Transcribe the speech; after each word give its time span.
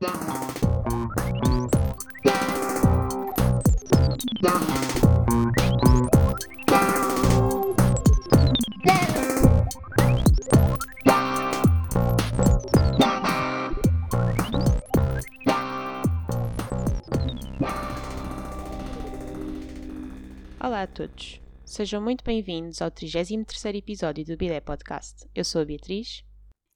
Olá 0.00 0.10
a 20.82 20.86
todos. 20.86 21.40
Sejam 21.64 22.00
muito 22.00 22.22
bem-vindos 22.22 22.80
ao 22.80 22.88
33º 22.92 23.74
episódio 23.74 24.24
do 24.24 24.36
Bidé 24.36 24.60
Podcast. 24.60 25.28
Eu 25.34 25.44
sou 25.44 25.62
a 25.62 25.64
Beatriz. 25.64 26.27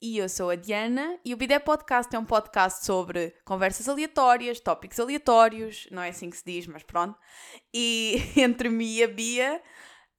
E 0.04 0.18
eu 0.18 0.28
sou 0.28 0.50
a 0.50 0.56
Diana 0.56 1.16
e 1.24 1.32
o 1.32 1.36
Bidé 1.36 1.60
Podcast 1.60 2.12
é 2.12 2.18
um 2.18 2.24
podcast 2.24 2.84
sobre 2.84 3.32
conversas 3.44 3.88
aleatórias, 3.88 4.58
tópicos 4.58 4.98
aleatórios, 4.98 5.86
não 5.92 6.02
é 6.02 6.08
assim 6.08 6.28
que 6.28 6.36
se 6.36 6.44
diz, 6.44 6.66
mas 6.66 6.82
pronto. 6.82 7.16
E 7.72 8.20
entre 8.36 8.68
mim 8.68 8.96
e 8.96 9.04
a 9.04 9.06
Bia, 9.06 9.62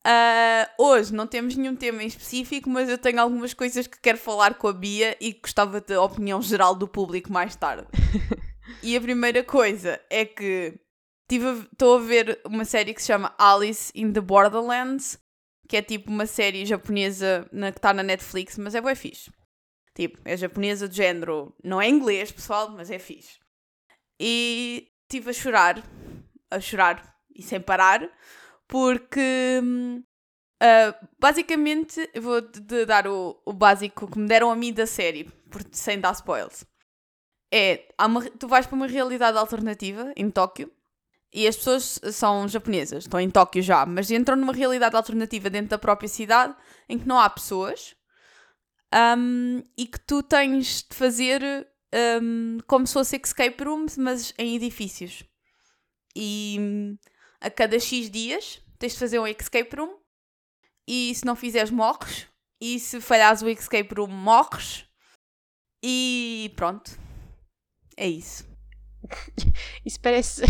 uh, 0.07 0.81
hoje 0.81 1.13
não 1.13 1.27
temos 1.27 1.57
nenhum 1.57 1.75
tema 1.75 2.01
em 2.01 2.07
específico, 2.07 2.69
mas 2.69 2.87
eu 2.87 2.97
tenho 2.97 3.19
algumas 3.19 3.53
coisas 3.53 3.85
que 3.85 3.99
quero 3.99 4.17
falar 4.17 4.53
com 4.53 4.69
a 4.69 4.73
Bia 4.73 5.17
e 5.19 5.33
gostava 5.33 5.81
da 5.81 6.01
opinião 6.01 6.41
geral 6.41 6.73
do 6.73 6.87
público 6.87 7.29
mais 7.29 7.53
tarde. 7.53 7.85
e 8.81 8.95
a 8.95 9.01
primeira 9.01 9.43
coisa 9.43 9.99
é 10.09 10.23
que 10.23 10.79
estou 11.29 11.97
a 11.97 11.99
ver 11.99 12.39
uma 12.45 12.63
série 12.63 12.93
que 12.93 13.01
se 13.01 13.07
chama 13.07 13.35
Alice 13.37 13.91
in 13.93 14.13
the 14.13 14.21
Borderlands, 14.21 15.19
que 15.67 15.75
é 15.75 15.81
tipo 15.81 16.09
uma 16.09 16.25
série 16.25 16.65
japonesa 16.65 17.45
na, 17.51 17.69
que 17.69 17.79
está 17.79 17.93
na 17.93 18.01
Netflix, 18.01 18.57
mas 18.57 18.75
é 18.75 18.79
bem 18.79 18.95
fixe. 18.95 19.29
Tipo, 19.93 20.19
é 20.25 20.35
japonesa 20.35 20.89
de 20.89 20.95
género, 20.95 21.55
não 21.63 21.81
é 21.81 21.87
inglês, 21.87 22.31
pessoal, 22.31 22.69
mas 22.69 22.89
é 22.89 22.97
fixe. 22.97 23.39
E 24.19 24.91
estive 25.03 25.29
a 25.29 25.33
chorar, 25.33 25.83
a 26.49 26.59
chorar 26.59 27.15
e 27.35 27.43
sem 27.43 27.61
parar, 27.61 28.09
porque 28.67 29.61
uh, 29.61 31.07
basicamente 31.19 32.09
vou 32.19 32.41
de 32.41 32.85
dar 32.85 33.07
o, 33.07 33.39
o 33.45 33.53
básico 33.53 34.09
que 34.09 34.17
me 34.17 34.27
deram 34.27 34.49
a 34.51 34.55
mim 34.55 34.73
da 34.73 34.87
série, 34.87 35.25
por, 35.51 35.61
sem 35.71 35.99
dar 35.99 36.13
spoilers. 36.13 36.65
É, 37.53 37.87
uma, 38.01 38.27
tu 38.31 38.47
vais 38.47 38.65
para 38.65 38.75
uma 38.75 38.87
realidade 38.87 39.37
alternativa 39.37 40.11
em 40.15 40.31
Tóquio 40.31 40.71
e 41.31 41.47
as 41.47 41.55
pessoas 41.55 41.99
são 42.11 42.47
japonesas, 42.47 43.03
estão 43.03 43.19
em 43.19 43.29
Tóquio 43.29 43.61
já, 43.61 43.85
mas 43.85 44.09
entram 44.09 44.35
numa 44.35 44.53
realidade 44.53 44.95
alternativa 44.95 45.51
dentro 45.51 45.69
da 45.69 45.77
própria 45.77 46.09
cidade 46.09 46.55
em 46.89 46.97
que 46.97 47.07
não 47.07 47.19
há 47.19 47.29
pessoas 47.29 47.95
um, 48.93 49.63
e 49.77 49.87
que 49.87 49.99
tu 49.99 50.21
tens 50.21 50.83
de 50.83 50.95
fazer 50.95 51.41
um, 52.21 52.57
como 52.67 52.85
se 52.85 52.93
fosse 52.93 53.17
escape 53.17 53.63
rooms, 53.63 53.97
mas 53.97 54.33
em 54.37 54.55
edifícios. 54.55 55.23
E 56.15 56.97
a 57.41 57.49
cada 57.49 57.79
X 57.79 58.09
dias 58.09 58.61
tens 58.77 58.93
de 58.93 58.99
fazer 58.99 59.19
um 59.19 59.27
escape 59.27 59.75
room 59.75 59.97
e 60.87 61.13
se 61.15 61.25
não 61.25 61.35
fizeres, 61.35 61.71
morres. 61.71 62.27
E 62.61 62.79
se 62.79 63.01
falhares 63.01 63.41
o 63.41 63.49
escape 63.49 63.93
room, 63.95 64.07
morres. 64.07 64.85
E 65.83 66.51
pronto. 66.55 66.97
É 67.97 68.07
isso. 68.07 68.45
Isso 69.85 69.99
parece. 69.99 70.43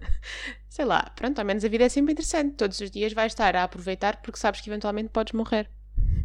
Sei 0.68 0.84
lá, 0.86 1.12
pronto, 1.14 1.38
ao 1.38 1.44
menos 1.44 1.64
a 1.64 1.68
vida 1.68 1.84
é 1.84 1.88
sempre 1.88 2.12
interessante. 2.12 2.56
Todos 2.56 2.80
os 2.80 2.90
dias 2.90 3.12
vais 3.12 3.32
estar 3.32 3.54
a 3.54 3.64
aproveitar 3.64 4.22
porque 4.22 4.38
sabes 4.38 4.62
que 4.62 4.70
eventualmente 4.70 5.10
podes 5.10 5.34
morrer. 5.34 5.70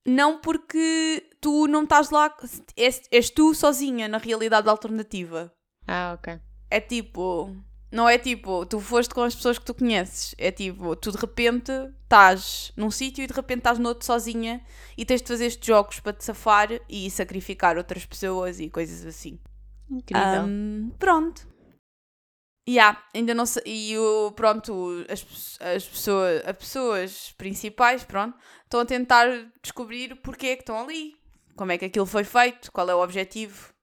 Não 0.09 0.39
porque 0.39 1.29
tu 1.39 1.67
não 1.67 1.83
estás 1.83 2.09
lá, 2.09 2.35
és, 2.75 3.01
és 3.11 3.29
tu 3.29 3.53
sozinha 3.53 4.07
na 4.07 4.17
realidade 4.17 4.67
alternativa. 4.67 5.53
Ah, 5.87 6.15
ok. 6.17 6.39
É 6.71 6.79
tipo, 6.79 7.55
não 7.91 8.07
é 8.07 8.17
tipo, 8.17 8.65
tu 8.65 8.79
foste 8.79 9.13
com 9.13 9.21
as 9.21 9.35
pessoas 9.35 9.59
que 9.59 9.65
tu 9.65 9.73
conheces. 9.73 10.33
É 10.37 10.51
tipo, 10.51 10.95
tu 10.95 11.11
de 11.11 11.17
repente 11.17 11.71
estás 12.03 12.71
num 12.75 12.89
sítio 12.89 13.23
e 13.23 13.27
de 13.27 13.33
repente 13.33 13.59
estás 13.59 13.77
noutro 13.77 14.05
sozinha 14.05 14.61
e 14.97 15.05
tens 15.05 15.21
de 15.21 15.27
fazer 15.27 15.45
estes 15.45 15.65
jogos 15.65 15.99
para 15.99 16.13
te 16.13 16.23
safar 16.23 16.69
e 16.89 17.09
sacrificar 17.11 17.77
outras 17.77 18.05
pessoas 18.05 18.59
e 18.59 18.69
coisas 18.69 19.05
assim. 19.05 19.39
Incrível. 19.89 20.43
Um, 20.43 20.91
pronto. 20.97 21.47
Yeah, 22.67 23.01
ainda 23.13 23.33
não 23.33 23.45
sei. 23.45 23.63
E 23.65 23.97
o, 23.97 24.31
pronto, 24.31 25.05
as, 25.09 25.57
as, 25.59 25.85
pessoas, 25.85 26.41
as 26.45 26.55
pessoas 26.55 27.31
principais, 27.37 28.03
pronto, 28.03 28.37
estão 28.63 28.79
a 28.79 28.85
tentar 28.85 29.27
descobrir 29.61 30.15
porque 30.21 30.47
é 30.47 30.55
que 30.55 30.61
estão 30.61 30.79
ali. 30.79 31.15
Como 31.55 31.71
é 31.71 31.77
que 31.77 31.85
aquilo 31.85 32.05
foi 32.05 32.23
feito, 32.23 32.71
qual 32.71 32.89
é 32.89 32.95
o 32.95 33.03
objetivo. 33.03 33.73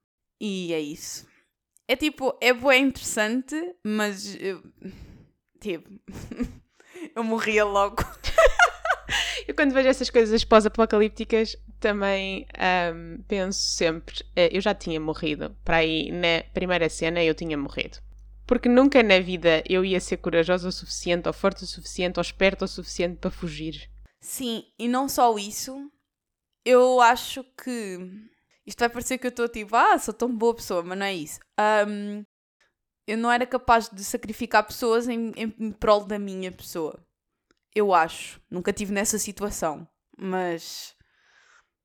E 0.41 0.73
é 0.73 0.81
isso. 0.81 1.27
É 1.89 1.95
tipo, 1.95 2.37
é 2.41 2.53
bem 2.53 2.85
interessante, 2.85 3.57
mas. 3.85 4.35
Eu, 4.41 4.63
tipo. 5.61 5.89
eu 7.15 7.23
morria 7.23 7.65
logo. 7.65 8.03
eu 9.47 9.55
quando 9.55 9.73
vejo 9.73 9.89
essas 9.89 10.11
coisas 10.11 10.45
pós-apocalípticas 10.45 11.57
também 11.79 12.47
um, 12.95 13.23
penso 13.29 13.61
sempre. 13.61 14.25
Eh, 14.35 14.57
eu 14.57 14.61
já 14.61 14.75
tinha 14.75 14.99
morrido. 14.99 15.57
Para 15.65 15.79
aí, 15.79 16.11
na 16.11 16.43
primeira 16.53 16.89
cena, 16.89 17.23
eu 17.23 17.35
tinha 17.35 17.57
morrido. 17.57 17.99
Porque 18.47 18.69
nunca 18.69 19.03
na 19.03 19.19
vida 19.19 19.63
eu 19.69 19.85
ia 19.85 20.01
ser 20.01 20.19
corajosa 20.19 20.69
o 20.69 20.73
suficiente, 20.73 21.27
ou 21.27 21.33
forte 21.33 21.65
o 21.65 21.67
suficiente, 21.67 22.19
ou 22.19 22.23
esperta 22.23 22.65
o 22.65 22.69
suficiente 22.69 23.19
para 23.19 23.31
fugir. 23.31 23.91
Sim, 24.21 24.65
e 24.79 24.89
não 24.89 25.09
só 25.09 25.37
isso, 25.37 25.91
eu 26.65 27.01
acho 27.01 27.45
que. 27.63 27.99
Isto 28.67 28.81
vai 28.81 28.89
parecer 28.89 29.19
que 29.19 29.27
eu 29.27 29.31
estou 29.31 29.49
tipo, 29.49 29.77
ah, 29.77 29.99
sou 29.99 30.13
tão 30.13 30.35
boa 30.35 30.55
pessoa, 30.55 30.83
mas 30.83 30.99
não 30.99 31.07
é 31.07 31.15
isso. 31.15 31.39
Um, 31.89 32.25
eu 33.07 33.17
não 33.17 33.31
era 33.31 33.47
capaz 33.47 33.89
de 33.89 34.03
sacrificar 34.03 34.67
pessoas 34.67 35.09
em, 35.09 35.33
em 35.37 35.71
prol 35.71 36.05
da 36.05 36.19
minha 36.19 36.51
pessoa. 36.51 37.01
Eu 37.75 37.95
acho. 37.95 38.41
Nunca 38.51 38.73
tive 38.73 38.93
nessa 38.93 39.19
situação. 39.19 39.87
Mas 40.19 40.97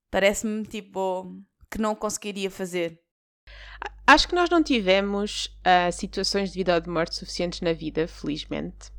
parece-me 0.10 0.66
tipo 0.66 1.44
que 1.70 1.80
não 1.80 1.96
conseguiria 1.96 2.50
fazer. 2.50 3.01
Acho 4.06 4.28
que 4.28 4.36
nós 4.36 4.50
não 4.50 4.62
tivemos 4.62 5.46
uh, 5.60 5.92
situações 5.92 6.50
de 6.52 6.56
vida 6.60 6.76
ou 6.76 6.82
de 6.82 6.90
morte 6.90 7.16
suficientes 7.16 7.62
na 7.62 7.72
vida, 7.72 8.08
felizmente, 8.08 8.90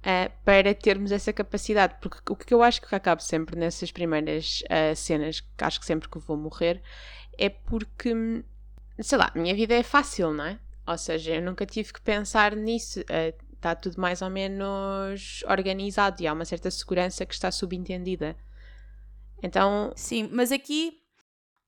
uh, 0.00 0.30
para 0.44 0.74
termos 0.74 1.12
essa 1.12 1.32
capacidade. 1.32 1.96
Porque 2.00 2.20
o 2.30 2.36
que 2.36 2.52
eu 2.52 2.62
acho 2.62 2.82
que 2.82 2.94
acabo 2.94 3.22
sempre 3.22 3.58
nessas 3.58 3.90
primeiras 3.90 4.62
uh, 4.64 4.94
cenas, 4.94 5.40
que 5.40 5.64
acho 5.64 5.80
que 5.80 5.86
sempre 5.86 6.08
que 6.08 6.18
vou 6.18 6.36
morrer, 6.36 6.82
é 7.38 7.48
porque, 7.48 8.12
sei 9.00 9.18
lá, 9.18 9.32
a 9.34 9.38
minha 9.38 9.54
vida 9.54 9.74
é 9.74 9.82
fácil, 9.82 10.32
não 10.32 10.44
é? 10.44 10.58
Ou 10.86 10.98
seja, 10.98 11.36
eu 11.36 11.42
nunca 11.42 11.64
tive 11.64 11.92
que 11.92 12.00
pensar 12.02 12.54
nisso. 12.54 13.00
Está 13.54 13.74
tudo 13.74 13.98
mais 13.98 14.20
ou 14.20 14.28
menos 14.28 15.42
organizado 15.48 16.22
e 16.22 16.26
há 16.26 16.34
uma 16.34 16.44
certa 16.44 16.70
segurança 16.70 17.24
que 17.24 17.32
está 17.32 17.50
subentendida. 17.50 18.36
Então. 19.42 19.90
Sim, 19.96 20.28
mas 20.30 20.52
aqui 20.52 21.03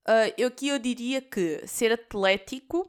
Uh, 0.09 0.33
eu, 0.39 0.49
aqui 0.49 0.69
eu 0.69 0.78
diria 0.78 1.21
que 1.21 1.67
ser 1.67 1.91
atlético, 1.91 2.89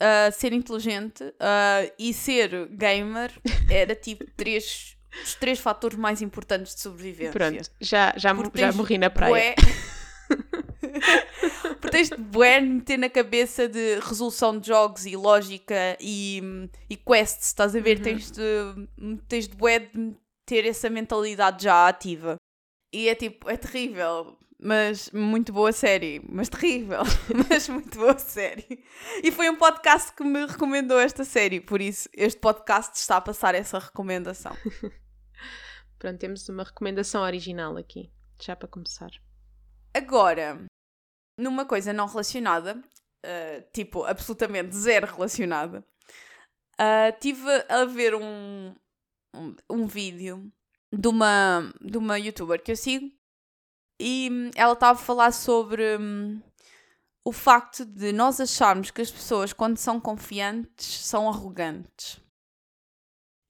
uh, 0.00 0.32
ser 0.32 0.54
inteligente 0.54 1.22
uh, 1.22 1.92
e 1.98 2.14
ser 2.14 2.68
gamer 2.68 3.30
era 3.70 3.94
tipo 3.94 4.24
três, 4.36 4.96
os 5.22 5.34
três 5.34 5.58
fatores 5.58 5.98
mais 5.98 6.22
importantes 6.22 6.74
de 6.74 6.80
sobrevivência. 6.80 7.32
Pronto, 7.32 7.70
já, 7.80 8.14
já, 8.16 8.34
já 8.54 8.72
morri 8.72 8.96
na 8.96 9.10
praia. 9.10 9.32
Bué... 9.32 9.54
Porque 11.80 11.90
tens 11.90 12.08
de 12.08 12.16
bué 12.16 12.60
meter 12.60 12.96
na 12.98 13.10
cabeça 13.10 13.68
de 13.68 14.00
resolução 14.00 14.58
de 14.58 14.68
jogos 14.68 15.04
e 15.04 15.14
lógica 15.14 15.96
e, 16.00 16.42
e 16.88 16.96
quests, 16.96 17.48
estás 17.48 17.76
a 17.76 17.80
ver? 17.80 17.98
Uhum. 17.98 18.02
Tens 18.02 18.30
de, 18.30 18.42
tens 19.28 19.48
de 19.48 19.54
bué 19.54 19.80
de 19.80 20.16
ter 20.46 20.64
essa 20.64 20.88
mentalidade 20.88 21.64
já 21.64 21.86
ativa. 21.86 22.36
E 22.92 23.08
é 23.08 23.14
tipo, 23.14 23.50
é 23.50 23.56
terrível 23.56 24.38
mas 24.66 25.10
muito 25.12 25.52
boa 25.52 25.70
série, 25.70 26.20
mas 26.28 26.48
terrível, 26.48 27.02
mas 27.48 27.68
muito 27.68 27.96
boa 27.96 28.18
série. 28.18 28.84
E 29.22 29.30
foi 29.30 29.48
um 29.48 29.54
podcast 29.54 30.12
que 30.12 30.24
me 30.24 30.44
recomendou 30.44 30.98
esta 30.98 31.24
série, 31.24 31.60
por 31.60 31.80
isso 31.80 32.08
este 32.12 32.40
podcast 32.40 32.96
está 32.96 33.18
a 33.18 33.20
passar 33.20 33.54
essa 33.54 33.78
recomendação. 33.78 34.56
Pronto, 36.00 36.18
temos 36.18 36.48
uma 36.48 36.64
recomendação 36.64 37.22
original 37.22 37.76
aqui, 37.76 38.10
já 38.42 38.56
para 38.56 38.66
começar. 38.66 39.10
Agora, 39.94 40.66
numa 41.38 41.64
coisa 41.64 41.92
não 41.92 42.08
relacionada, 42.08 42.74
uh, 42.74 43.70
tipo, 43.72 44.02
absolutamente 44.02 44.74
zero 44.74 45.06
relacionada, 45.06 45.86
uh, 46.72 47.20
tive 47.20 47.48
a 47.68 47.84
ver 47.84 48.16
um, 48.16 48.74
um, 49.32 49.54
um 49.70 49.86
vídeo 49.86 50.52
de 50.92 51.06
uma, 51.06 51.72
de 51.80 51.96
uma 51.96 52.18
youtuber 52.18 52.60
que 52.60 52.72
eu 52.72 52.76
sigo 52.76 53.16
e 53.98 54.28
hum, 54.30 54.50
ela 54.54 54.74
estava 54.74 54.98
a 54.98 55.02
falar 55.02 55.32
sobre 55.32 55.96
hum, 55.98 56.40
o 57.24 57.32
facto 57.32 57.84
de 57.84 58.12
nós 58.12 58.40
acharmos 58.40 58.90
que 58.90 59.02
as 59.02 59.10
pessoas, 59.10 59.52
quando 59.52 59.78
são 59.78 60.00
confiantes, 60.00 61.04
são 61.04 61.28
arrogantes. 61.28 62.20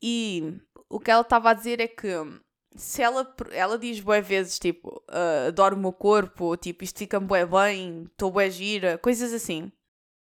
E 0.03 0.61
o 0.89 1.01
que 1.01 1.11
ela 1.11 1.23
estava 1.23 1.51
a 1.51 1.55
dizer 1.55 1.81
é 1.81 1.89
que 1.89 2.17
hum, 2.17 2.41
se 2.77 3.03
ela, 3.03 3.35
ela 3.53 3.79
diz 3.79 4.01
boas 4.01 4.27
vezes, 4.27 4.59
tipo, 4.59 5.03
uh, 5.11 5.49
adoro 5.49 5.77
o 5.77 5.79
meu 5.79 5.93
corpo, 5.93 6.57
tipo, 6.57 6.85
isto 6.85 6.99
fica-me 6.99 7.27
bué 7.27 7.47
bem, 7.47 8.05
estou 8.05 8.31
bué 8.31 8.51
gira, 8.51 8.99
coisas 8.99 9.33
assim. 9.33 9.73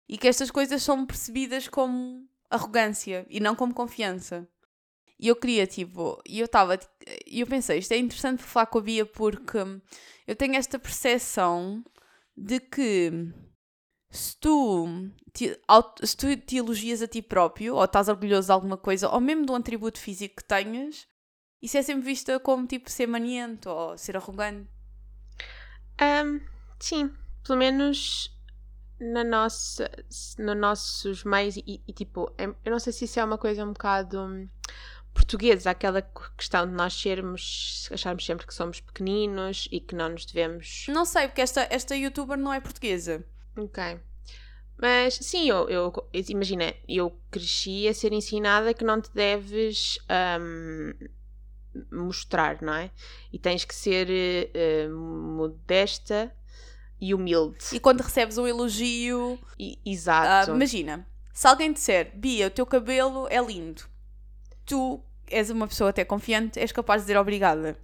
e 0.10 0.18
que 0.18 0.28
estas 0.28 0.52
coisas 0.52 0.84
são 0.84 1.06
percebidas 1.06 1.68
como 1.68 2.28
arrogância 2.50 3.26
e 3.30 3.40
não 3.40 3.56
como 3.56 3.74
confiança. 3.74 4.48
E 5.22 5.28
eu 5.28 5.36
queria, 5.36 5.68
tipo, 5.68 6.20
e 6.28 6.40
eu 6.40 6.46
estava, 6.46 6.80
e 7.28 7.42
eu 7.42 7.48
pensei, 7.48 7.78
isto 7.78 7.92
é 7.92 7.98
interessante 7.98 8.42
falar 8.42 8.66
com 8.66 8.80
a 8.80 8.82
Bia 8.82 9.06
porque 9.06 9.60
eu 10.26 10.36
tenho 10.36 10.56
esta 10.56 10.80
percepção 10.80 11.86
de 12.36 12.60
que 12.60 13.32
se 14.10 14.36
tu, 14.38 14.88
te, 15.32 15.60
se 16.04 16.18
tu 16.18 16.36
te 16.36 16.58
elogias 16.58 17.04
a 17.04 17.08
ti 17.08 17.22
próprio, 17.22 17.76
ou 17.76 17.84
estás 17.84 18.10
orgulhoso 18.10 18.48
de 18.48 18.52
alguma 18.52 18.78
coisa, 18.78 19.10
ou 19.10 19.22
mesmo 19.22 19.46
de 19.46 19.52
um 19.52 19.56
atributo 19.56 20.00
físico 20.00 20.38
que 20.38 20.44
tenhas, 20.44 21.08
isso 21.62 21.78
é 21.78 21.84
sempre 21.84 22.02
vista 22.02 22.40
como 22.40 22.66
tipo 22.66 22.90
ser 22.90 23.06
maniento 23.06 23.70
ou 23.70 23.96
ser 24.00 24.18
arrogante. 24.18 24.68
Um, 26.02 26.42
sim, 26.80 27.14
pelo 27.46 27.60
menos 27.60 28.36
na 29.00 29.24
nossa, 29.24 29.90
no 30.40 30.56
nossos 30.56 31.24
meios 31.24 31.58
e, 31.58 31.84
e, 31.88 31.94
tipo, 31.94 32.34
eu 32.40 32.72
não 32.72 32.80
sei 32.80 32.92
se 32.92 33.06
isso 33.06 33.20
é 33.20 33.24
uma 33.24 33.38
coisa 33.38 33.64
um 33.64 33.74
bocado 33.74 34.50
portuguesa, 35.14 35.72
aquela 35.72 36.02
questão 36.38 36.68
de 36.68 36.74
nós 36.74 36.94
sermos, 36.94 37.90
acharmos 37.92 38.26
sempre 38.26 38.48
que 38.48 38.54
somos 38.54 38.80
pequeninos 38.80 39.68
e 39.72 39.80
que 39.80 39.96
não 39.96 40.10
nos 40.10 40.26
devemos. 40.26 40.86
Não 40.90 41.06
sei, 41.06 41.28
porque 41.28 41.42
esta, 41.42 41.68
esta 41.70 41.96
youtuber 41.96 42.38
não 42.38 42.54
é 42.54 42.60
portuguesa. 42.60 43.26
Ok. 43.58 44.00
Mas 44.82 45.14
sim, 45.16 45.48
eu, 45.48 45.70
eu 45.70 45.94
imagina, 46.30 46.74
eu 46.88 47.16
cresci 47.30 47.88
a 47.88 47.94
ser 47.94 48.12
ensinada 48.14 48.74
que 48.74 48.84
não 48.84 49.00
te 49.00 49.14
deves 49.14 50.00
um, 50.42 50.94
mostrar, 51.92 52.62
não 52.64 52.74
é? 52.74 52.90
E 53.32 53.38
tens 53.38 53.64
que 53.64 53.76
ser 53.76 54.08
uh, 54.10 54.96
modesta 54.96 56.36
e 57.00 57.14
humilde. 57.14 57.64
E 57.72 57.80
quando 57.80 58.02
recebes 58.02 58.40
um 58.40 58.48
elogio. 58.48 59.40
E, 59.60 59.80
exato. 59.86 60.52
Uh, 60.52 60.56
imagina, 60.56 61.08
se 61.32 61.48
alguém 61.48 61.72
disser, 61.72 62.12
Bia, 62.16 62.48
o 62.48 62.52
teu 62.52 62.66
cabelo 62.66 63.28
é 63.30 63.40
lindo, 63.40 63.84
tu 64.66 65.04
és 65.28 65.50
uma 65.50 65.68
pessoa 65.68 65.90
até 65.90 66.04
confiante, 66.04 66.60
és 66.60 66.72
capaz 66.72 67.02
de 67.02 67.08
dizer 67.08 67.18
obrigada. 67.18 67.78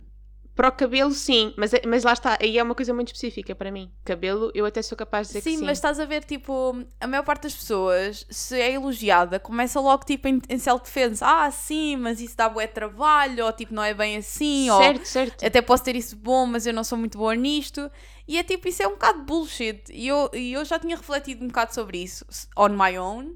Para 0.57 0.69
o 0.69 0.71
cabelo, 0.71 1.11
sim, 1.11 1.53
mas, 1.55 1.71
é, 1.71 1.83
mas 1.85 2.03
lá 2.03 2.13
está, 2.13 2.35
aí 2.41 2.57
é 2.57 2.63
uma 2.63 2.73
coisa 2.73 2.91
muito 2.91 3.09
específica 3.09 3.53
para 3.53 3.69
mim. 3.71 3.91
Cabelo, 4.03 4.51
eu 4.55 4.65
até 4.65 4.81
sou 4.81 4.97
capaz 4.97 5.27
de 5.27 5.33
dizer 5.33 5.41
sim, 5.41 5.51
que 5.51 5.57
sim. 5.59 5.65
mas 5.65 5.77
estás 5.77 5.99
a 5.99 6.05
ver, 6.05 6.23
tipo, 6.23 6.83
a 6.99 7.05
maior 7.05 7.21
parte 7.21 7.43
das 7.43 7.53
pessoas, 7.53 8.25
se 8.27 8.59
é 8.59 8.73
elogiada, 8.73 9.39
começa 9.39 9.79
logo, 9.79 10.03
tipo, 10.03 10.27
em, 10.27 10.41
em 10.49 10.57
self-defense. 10.57 11.23
Ah, 11.23 11.51
sim, 11.51 11.95
mas 11.97 12.19
isso 12.19 12.35
dá 12.35 12.49
bué 12.49 12.65
trabalho, 12.65 13.45
ou 13.45 13.53
tipo, 13.53 13.71
não 13.71 13.83
é 13.83 13.93
bem 13.93 14.17
assim, 14.17 14.65
certo, 14.65 14.99
ou 14.99 15.05
certo. 15.05 15.45
até 15.45 15.61
posso 15.61 15.83
ter 15.83 15.95
isso 15.95 16.15
bom, 16.15 16.47
mas 16.47 16.65
eu 16.65 16.73
não 16.73 16.83
sou 16.83 16.97
muito 16.97 17.19
boa 17.19 17.35
nisto. 17.35 17.91
E 18.27 18.39
é 18.39 18.43
tipo, 18.43 18.67
isso 18.67 18.81
é 18.81 18.87
um 18.87 18.93
bocado 18.93 19.25
bullshit. 19.25 19.83
E 19.91 20.07
eu, 20.07 20.27
e 20.33 20.53
eu 20.53 20.65
já 20.65 20.79
tinha 20.79 20.97
refletido 20.97 21.45
um 21.45 21.49
bocado 21.49 21.71
sobre 21.71 21.99
isso, 21.99 22.25
on 22.57 22.69
my 22.69 22.97
own, 22.97 23.35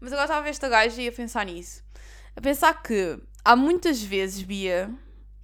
mas 0.00 0.10
agora 0.10 0.24
estava 0.24 0.40
a 0.40 0.44
ver 0.44 0.50
esta 0.50 0.70
gaja 0.70 1.02
e 1.02 1.06
a 1.06 1.12
pensar 1.12 1.44
nisso. 1.44 1.82
A 2.36 2.40
pensar 2.40 2.82
que 2.82 3.18
há 3.44 3.54
muitas 3.54 4.02
vezes, 4.02 4.42
Bia, 4.42 4.90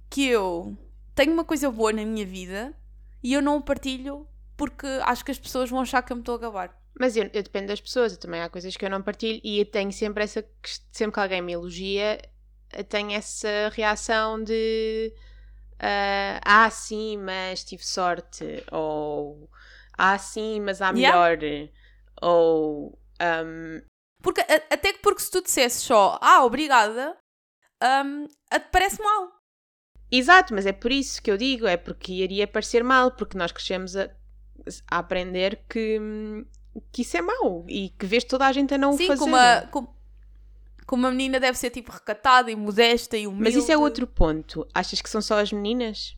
que 0.09 0.27
eu 0.27 0.77
tenho 1.13 1.33
uma 1.33 1.45
coisa 1.45 1.69
boa 1.69 1.93
na 1.93 2.05
minha 2.05 2.25
vida 2.25 2.73
e 3.21 3.33
eu 3.33 3.41
não 3.41 3.57
o 3.57 3.61
partilho 3.61 4.27
porque 4.59 4.87
acho 5.03 5.23
que 5.23 5.31
as 5.31 5.39
pessoas 5.39 5.69
vão 5.69 5.79
achar 5.79 6.01
que 6.01 6.11
eu 6.11 6.17
me 6.17 6.21
estou 6.21 6.35
a 6.35 6.37
gabar. 6.37 6.77
Mas 6.99 7.15
eu, 7.15 7.23
eu 7.33 7.41
dependo 7.41 7.67
das 7.67 7.79
pessoas, 7.79 8.11
eu 8.11 8.19
também 8.19 8.41
há 8.41 8.49
coisas 8.49 8.75
que 8.75 8.83
eu 8.83 8.89
não 8.89 9.01
partilho 9.01 9.39
e 9.41 9.59
eu 9.59 9.65
tenho 9.65 9.93
sempre 9.93 10.25
essa. 10.25 10.43
Sempre 10.91 11.13
que 11.13 11.19
alguém 11.21 11.41
me 11.41 11.53
elogia, 11.53 12.19
tenho 12.89 13.11
essa 13.11 13.69
reação 13.71 14.43
de. 14.43 15.13
Uh, 15.75 16.41
ah, 16.43 16.69
sim, 16.69 17.17
mas 17.17 17.63
tive 17.63 17.85
sorte. 17.85 18.61
Ou. 18.69 19.49
Ah, 19.97 20.17
sim, 20.17 20.59
mas 20.59 20.81
há 20.81 20.91
melhor. 20.91 21.41
Yeah. 21.41 21.71
Ou. 22.21 22.99
Um... 23.21 23.81
Porque, 24.21 24.41
até 24.41 24.93
que 24.93 24.99
porque 24.99 25.21
se 25.21 25.31
tu 25.31 25.41
dissesses 25.41 25.81
só, 25.81 26.17
ah, 26.21 26.43
obrigada, 26.43 27.17
um, 27.81 28.27
parece 28.71 29.01
mal. 29.01 29.31
Exato, 30.11 30.53
mas 30.53 30.65
é 30.65 30.71
por 30.71 30.91
isso 30.91 31.21
que 31.21 31.31
eu 31.31 31.37
digo, 31.37 31.67
é 31.67 31.77
porque 31.77 32.11
iria 32.11 32.47
parecer 32.47 32.83
mal, 32.83 33.11
porque 33.11 33.37
nós 33.37 33.51
crescemos 33.51 33.95
a, 33.95 34.09
a 34.89 34.97
aprender 34.97 35.63
que, 35.69 35.99
que 36.91 37.03
isso 37.03 37.15
é 37.15 37.21
mau 37.21 37.63
e 37.67 37.89
que 37.89 38.05
vês 38.05 38.23
toda 38.23 38.45
a 38.45 38.51
gente 38.51 38.73
a 38.73 38.77
não 38.77 38.93
Sim, 38.93 39.05
o 39.05 39.07
fazer. 39.07 39.19
Como, 39.19 39.35
a, 39.35 39.61
como, 39.71 39.95
como 40.85 41.03
uma 41.03 41.11
menina 41.11 41.39
deve 41.39 41.57
ser 41.57 41.69
tipo 41.69 41.91
recatada 41.91 42.49
e 42.49 42.55
modesta 42.55 43.15
e 43.15 43.27
humilde. 43.27 43.43
Mas 43.43 43.55
isso 43.55 43.71
é 43.71 43.77
outro 43.77 44.07
ponto. 44.07 44.67
Achas 44.73 45.01
que 45.01 45.09
são 45.09 45.21
só 45.21 45.39
as 45.39 45.51
meninas? 45.53 46.17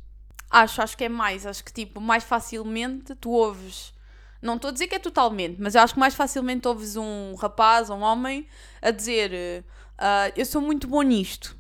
Acho, 0.49 0.81
acho 0.81 0.97
que 0.97 1.03
é 1.03 1.09
mais. 1.09 1.45
Acho 1.45 1.63
que 1.63 1.73
tipo, 1.73 1.99
mais 1.99 2.23
facilmente 2.23 3.13
tu 3.15 3.31
ouves. 3.31 3.93
Não 4.41 4.55
estou 4.55 4.69
a 4.69 4.71
dizer 4.71 4.87
que 4.87 4.95
é 4.95 4.99
totalmente, 4.99 5.61
mas 5.61 5.75
eu 5.75 5.81
acho 5.81 5.93
que 5.93 5.99
mais 5.99 6.15
facilmente 6.15 6.67
ouves 6.67 6.95
um 6.95 7.35
rapaz 7.35 7.89
ou 7.89 7.97
um 7.97 8.01
homem 8.01 8.47
a 8.81 8.89
dizer 8.89 9.63
uh, 9.99 10.33
eu 10.35 10.45
sou 10.45 10.61
muito 10.61 10.87
bom 10.87 11.01
nisto 11.01 11.55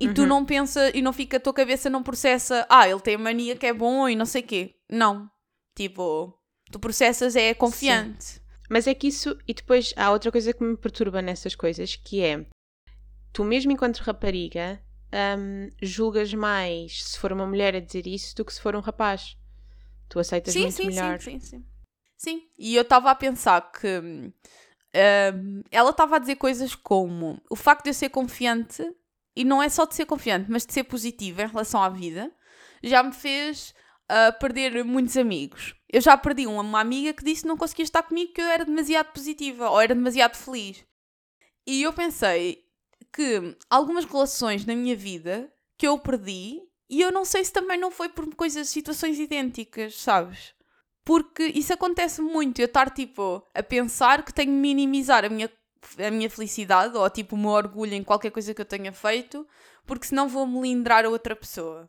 e 0.00 0.06
uhum. 0.06 0.14
tu 0.14 0.26
não 0.26 0.44
pensa 0.44 0.96
e 0.96 1.02
não 1.02 1.12
fica, 1.12 1.38
a 1.38 1.40
tua 1.40 1.52
cabeça 1.52 1.90
não 1.90 2.02
processa, 2.02 2.66
ah, 2.68 2.88
ele 2.88 3.00
tem 3.00 3.16
mania 3.16 3.56
que 3.56 3.66
é 3.66 3.72
bom 3.72 4.08
e 4.08 4.14
não 4.14 4.24
sei 4.24 4.42
quê. 4.42 4.76
Não. 4.88 5.28
Tipo, 5.74 6.34
tu 6.70 6.78
processas 6.78 7.34
é 7.34 7.52
confiante. 7.52 8.24
Sim. 8.24 8.40
Mas 8.70 8.86
é 8.86 8.94
que 8.94 9.08
isso, 9.08 9.36
e 9.46 9.54
depois 9.54 9.92
há 9.96 10.10
outra 10.10 10.30
coisa 10.30 10.52
que 10.52 10.62
me 10.62 10.76
perturba 10.76 11.22
nessas 11.22 11.54
coisas, 11.54 11.96
que 11.96 12.20
é, 12.20 12.44
tu 13.32 13.42
mesmo 13.42 13.72
enquanto 13.72 13.98
rapariga, 13.98 14.80
um, 15.38 15.70
julgas 15.82 16.32
mais 16.34 17.04
se 17.04 17.18
for 17.18 17.32
uma 17.32 17.46
mulher 17.46 17.74
a 17.74 17.80
dizer 17.80 18.06
isso 18.06 18.36
do 18.36 18.44
que 18.44 18.52
se 18.52 18.60
for 18.60 18.76
um 18.76 18.80
rapaz. 18.80 19.36
Tu 20.08 20.18
aceitas 20.18 20.52
sim, 20.52 20.62
muito 20.62 20.76
sim, 20.76 20.86
melhor. 20.86 21.20
Sim, 21.20 21.40
sim, 21.40 21.58
sim. 21.58 21.64
Sim, 22.18 22.42
e 22.58 22.74
eu 22.74 22.82
estava 22.82 23.12
a 23.12 23.14
pensar 23.14 23.70
que 23.70 24.00
um, 24.00 25.62
ela 25.70 25.90
estava 25.90 26.16
a 26.16 26.18
dizer 26.18 26.34
coisas 26.34 26.74
como 26.74 27.40
o 27.48 27.54
facto 27.54 27.84
de 27.84 27.90
eu 27.90 27.94
ser 27.94 28.08
confiante 28.08 28.82
e 29.36 29.44
não 29.44 29.62
é 29.62 29.68
só 29.68 29.86
de 29.86 29.94
ser 29.94 30.04
confiante, 30.04 30.50
mas 30.50 30.66
de 30.66 30.72
ser 30.72 30.82
positiva 30.82 31.42
em 31.44 31.46
relação 31.46 31.80
à 31.80 31.88
vida, 31.88 32.32
já 32.82 33.04
me 33.04 33.12
fez 33.12 33.72
uh, 34.10 34.36
perder 34.40 34.84
muitos 34.84 35.16
amigos. 35.16 35.76
Eu 35.88 36.00
já 36.00 36.16
perdi 36.16 36.44
uma, 36.44 36.60
uma 36.60 36.80
amiga 36.80 37.12
que 37.12 37.22
disse 37.24 37.42
que 37.42 37.48
não 37.48 37.56
conseguia 37.56 37.84
estar 37.84 38.02
comigo 38.02 38.30
porque 38.30 38.40
eu 38.40 38.46
era 38.46 38.64
demasiado 38.64 39.12
positiva 39.12 39.70
ou 39.70 39.80
era 39.80 39.94
demasiado 39.94 40.34
feliz. 40.34 40.84
E 41.64 41.82
eu 41.82 41.92
pensei 41.92 42.64
que 43.12 43.56
algumas 43.70 44.04
relações 44.04 44.66
na 44.66 44.74
minha 44.74 44.96
vida 44.96 45.52
que 45.76 45.86
eu 45.86 45.96
perdi, 46.00 46.60
e 46.90 47.00
eu 47.00 47.12
não 47.12 47.24
sei 47.24 47.44
se 47.44 47.52
também 47.52 47.78
não 47.78 47.92
foi 47.92 48.08
por 48.08 48.34
coisas, 48.34 48.68
situações 48.68 49.20
idênticas, 49.20 49.94
sabes? 50.00 50.57
Porque 51.08 51.42
isso 51.54 51.72
acontece 51.72 52.20
muito, 52.20 52.58
eu 52.58 52.66
estar 52.66 52.90
tipo 52.90 53.42
a 53.54 53.62
pensar 53.62 54.22
que 54.22 54.30
tenho 54.30 54.52
de 54.52 54.58
minimizar 54.58 55.24
a 55.24 55.30
minha 55.30 55.50
a 56.06 56.10
minha 56.10 56.28
felicidade 56.28 56.98
ou 56.98 57.08
tipo 57.08 57.34
o 57.34 57.38
meu 57.38 57.48
orgulho 57.48 57.94
em 57.94 58.04
qualquer 58.04 58.30
coisa 58.30 58.52
que 58.52 58.60
eu 58.60 58.66
tenha 58.66 58.92
feito, 58.92 59.48
porque 59.86 60.06
senão 60.06 60.28
vou 60.28 60.46
melindrar 60.46 61.06
a 61.06 61.08
outra 61.08 61.34
pessoa. 61.34 61.88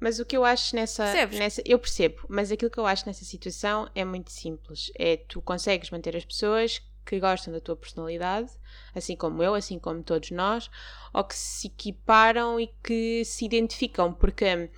Mas 0.00 0.18
o 0.18 0.26
que 0.26 0.36
eu 0.36 0.44
acho 0.44 0.74
nessa, 0.74 1.04
nessa. 1.28 1.62
Eu 1.64 1.78
percebo, 1.78 2.26
mas 2.28 2.50
aquilo 2.50 2.72
que 2.72 2.78
eu 2.78 2.86
acho 2.86 3.06
nessa 3.06 3.24
situação 3.24 3.88
é 3.94 4.04
muito 4.04 4.32
simples. 4.32 4.90
É 4.98 5.16
tu 5.16 5.40
consegues 5.40 5.88
manter 5.90 6.16
as 6.16 6.24
pessoas 6.24 6.82
que 7.06 7.20
gostam 7.20 7.54
da 7.54 7.60
tua 7.60 7.76
personalidade, 7.76 8.50
assim 8.92 9.14
como 9.14 9.44
eu, 9.44 9.54
assim 9.54 9.78
como 9.78 10.02
todos 10.02 10.32
nós, 10.32 10.68
ou 11.14 11.22
que 11.22 11.36
se 11.36 11.68
equiparam 11.68 12.58
e 12.58 12.66
que 12.82 13.24
se 13.24 13.44
identificam, 13.44 14.12
porque 14.12 14.68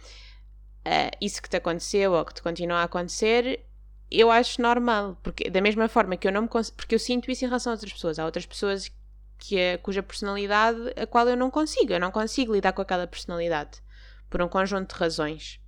uh, 0.87 1.17
isso 1.21 1.43
que 1.43 1.49
te 1.49 1.57
aconteceu 1.57 2.13
ou 2.13 2.25
que 2.25 2.35
te 2.35 2.43
continua 2.43 2.79
a 2.79 2.83
acontecer 2.85 3.65
eu 4.13 4.31
acho 4.31 4.61
normal, 4.61 5.17
porque 5.23 5.49
da 5.49 5.61
mesma 5.61 5.89
forma 5.89 6.17
que 6.17 6.29
eu 6.29 6.33
não 6.33 6.43
me 6.43 6.49
consigo, 6.49 6.77
porque 6.77 6.95
eu 6.95 6.99
sinto 6.99 7.31
isso 7.31 7.45
em 7.45 7.49
relação 7.49 7.73
a 7.73 7.75
outras 7.75 7.93
pessoas, 7.93 8.19
há 8.19 8.25
outras 8.25 8.45
pessoas 8.45 8.93
que 9.39 9.79
cuja 9.79 10.03
personalidade 10.03 10.79
a 10.97 11.07
qual 11.07 11.27
eu 11.29 11.37
não 11.37 11.51
consigo, 11.51 11.93
eu 11.93 11.99
não 11.99 12.11
consigo 12.11 12.53
lidar 12.53 12.73
com 12.73 12.83
aquela 12.83 13.07
personalidade 13.07 13.83
por 14.29 14.43
um 14.43 14.49
conjunto 14.49 14.95
de 14.95 15.01
razões. 15.01 15.61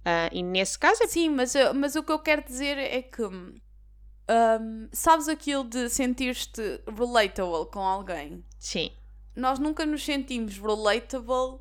Uh, 0.00 0.28
e 0.32 0.42
nesse 0.42 0.78
caso 0.78 1.02
é... 1.02 1.06
Sim, 1.06 1.30
mas, 1.30 1.54
mas 1.74 1.96
o 1.96 2.02
que 2.02 2.12
eu 2.12 2.18
quero 2.18 2.42
dizer 2.44 2.76
é 2.76 3.02
que 3.02 3.22
um, 3.22 4.88
sabes 4.92 5.28
aquilo 5.28 5.64
de 5.64 5.88
sentir-te 5.88 6.80
relatable 6.86 7.70
com 7.70 7.80
alguém? 7.80 8.44
Sim. 8.58 8.90
Nós 9.34 9.58
nunca 9.58 9.86
nos 9.86 10.04
sentimos 10.04 10.58
relatable 10.58 11.60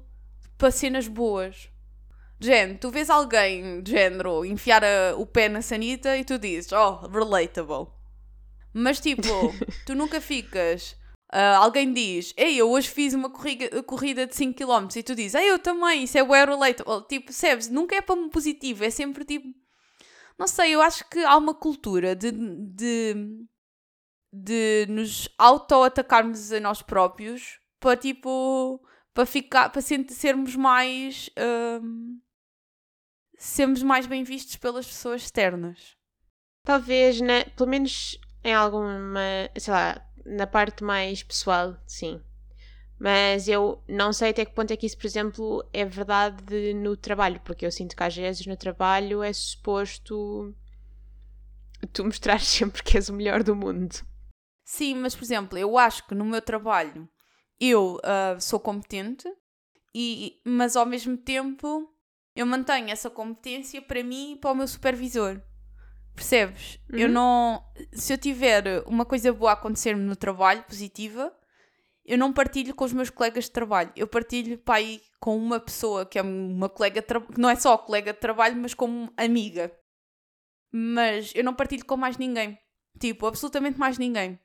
para 0.58 0.72
cenas 0.72 1.08
boas. 1.08 1.70
Género, 2.40 2.78
tu 2.80 2.92
vês 2.92 3.10
alguém, 3.10 3.82
de 3.82 3.92
género, 3.92 4.46
enfiar 4.46 4.84
a, 4.84 5.16
o 5.18 5.26
pé 5.26 5.50
na 5.50 5.62
sanita 5.62 6.16
e 6.18 6.24
tu 6.24 6.38
dizes, 6.38 6.72
oh, 6.72 7.08
relatable. 7.08 7.88
Mas 8.74 9.00
tipo, 9.00 9.24
tu 9.86 9.96
nunca 9.96 10.22
ficas. 10.22 10.96
Uh, 11.34 11.58
alguém 11.58 11.92
diz, 11.92 12.34
ei, 12.38 12.56
eu 12.56 12.70
hoje 12.70 12.90
fiz 12.90 13.14
uma 13.14 13.30
corrida, 13.30 13.84
corrida 13.84 14.26
de 14.26 14.34
5km 14.34 14.96
e 14.96 15.04
tu 15.04 15.14
dizes, 15.14 15.34
ei, 15.34 15.50
eu 15.50 15.60
também, 15.60 16.04
isso 16.04 16.18
é 16.18 16.24
well 16.24 16.46
relatable. 16.46 17.06
Tipo, 17.08 17.26
percebes? 17.26 17.70
Nunca 17.70 17.96
é 17.96 18.02
para 18.02 18.16
positivo, 18.30 18.84
é 18.84 18.90
sempre 18.90 19.26
tipo. 19.26 19.48
Não 20.38 20.48
sei, 20.48 20.76
eu 20.76 20.82
acho 20.82 21.10
que 21.10 21.20
há 21.20 21.36
uma 21.36 21.56
cultura 21.56 22.16
de, 22.16 22.32
de, 22.32 23.16
de 24.32 24.86
nos 24.88 25.28
auto-atacarmos 25.38 26.52
a 26.52 26.60
nós 26.60 26.84
próprios 26.84 27.60
para 27.80 27.98
tipo. 27.98 28.80
para 29.14 29.26
ficar. 29.26 29.70
para 29.70 29.82
sermos 29.82 30.56
mais. 30.56 31.30
Uh, 31.30 32.18
sermos 33.38 33.84
mais 33.84 34.08
bem 34.08 34.24
vistos 34.24 34.56
pelas 34.56 34.88
pessoas 34.88 35.22
externas. 35.22 35.96
Talvez, 36.64 37.22
né, 37.22 37.46
pelo 37.46 37.70
menos 37.70 38.20
em 38.44 38.54
alguma, 38.54 39.22
sei 39.58 39.74
lá, 39.74 40.06
na 40.26 40.48
parte 40.48 40.84
mais 40.84 41.24
pessoal, 41.24 41.78
sim. 41.86 42.22
Mas 43.00 43.48
eu 43.48 43.82
não 43.88 44.12
sei 44.12 44.32
até 44.32 44.44
que 44.44 44.54
ponto 44.54 44.72
é 44.72 44.76
que 44.76 44.86
isso, 44.86 44.98
por 44.98 45.06
exemplo, 45.06 45.70
é 45.72 45.86
verdade 45.86 46.74
no 46.74 46.98
trabalho, 46.98 47.40
porque 47.42 47.66
eu 47.66 47.72
sinto 47.72 47.96
que 47.96 48.04
às 48.04 48.16
vezes 48.16 48.46
no 48.48 48.58
trabalho 48.58 49.22
é 49.22 49.32
suposto 49.32 50.56
tu 51.94 52.04
mostrar 52.04 52.40
sempre 52.42 52.82
que 52.84 52.98
és 52.98 53.08
o 53.08 53.14
melhor 53.14 53.44
do 53.44 53.56
mundo. 53.56 53.96
Sim, 54.66 54.96
mas 54.96 55.16
por 55.16 55.24
exemplo, 55.24 55.58
eu 55.58 55.78
acho 55.78 56.06
que 56.08 56.16
no 56.16 56.26
meu 56.26 56.42
trabalho 56.42 57.08
eu 57.60 57.98
uh, 57.98 58.42
sou 58.42 58.60
competente, 58.60 59.32
e, 59.94 60.42
mas 60.44 60.76
ao 60.76 60.86
mesmo 60.86 61.18
tempo 61.18 61.90
eu 62.38 62.46
mantenho 62.46 62.92
essa 62.92 63.10
competência 63.10 63.82
para 63.82 64.04
mim 64.04 64.34
e 64.34 64.36
para 64.36 64.52
o 64.52 64.56
meu 64.56 64.68
supervisor. 64.68 65.42
Percebes? 66.14 66.80
Uhum. 66.92 67.00
Eu 67.00 67.10
não. 67.10 67.64
Se 67.92 68.14
eu 68.14 68.18
tiver 68.18 68.84
uma 68.86 69.06
coisa 69.06 69.34
boa 69.34 69.52
a 69.52 69.54
acontecer-me 69.54 70.04
no 70.04 70.16
trabalho, 70.16 70.64
positiva, 70.64 71.36
eu 72.06 72.16
não 72.16 72.32
partilho 72.32 72.76
com 72.76 72.86
os 72.86 72.94
meus 72.94 73.10
colegas 73.10 73.46
de 73.46 73.52
trabalho. 73.52 73.92
Eu 73.96 74.08
partilho 74.08 74.58
para 74.60 74.76
aí 74.76 75.02
com 75.20 75.36
uma 75.36 75.60
pessoa 75.60 76.06
que 76.06 76.20
é 76.20 76.22
uma 76.22 76.70
colega 76.70 77.02
de 77.02 77.08
trabalho, 77.08 77.34
não 77.40 77.50
é 77.50 77.56
só 77.56 77.76
colega 77.76 78.14
de 78.14 78.20
trabalho, 78.20 78.56
mas 78.56 78.76
como 78.76 79.12
amiga. 79.18 79.76
Mas 80.72 81.32
eu 81.34 81.44
não 81.44 81.56
partilho 81.56 81.86
com 81.86 81.98
mais 81.98 82.18
ninguém. 82.18 82.58
Tipo, 83.00 83.26
absolutamente 83.26 83.80
mais 83.80 83.98
ninguém. 83.98 84.40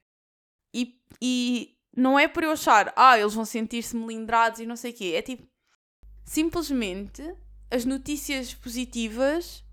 E, 0.75 0.99
e 1.21 1.77
não 1.95 2.19
é 2.19 2.27
por 2.27 2.43
eu 2.43 2.53
achar, 2.53 2.91
ah, 2.97 3.19
eles 3.19 3.35
vão 3.35 3.45
sentir-se 3.45 3.95
melindrados 3.95 4.61
e 4.61 4.67
não 4.67 4.77
sei 4.77 4.93
o 4.93 4.95
quê. 4.95 5.13
É 5.15 5.21
tipo, 5.21 5.47
simplesmente 6.25 7.23
as 7.73 7.87
notícias 7.87 8.53
positivas 8.53 9.65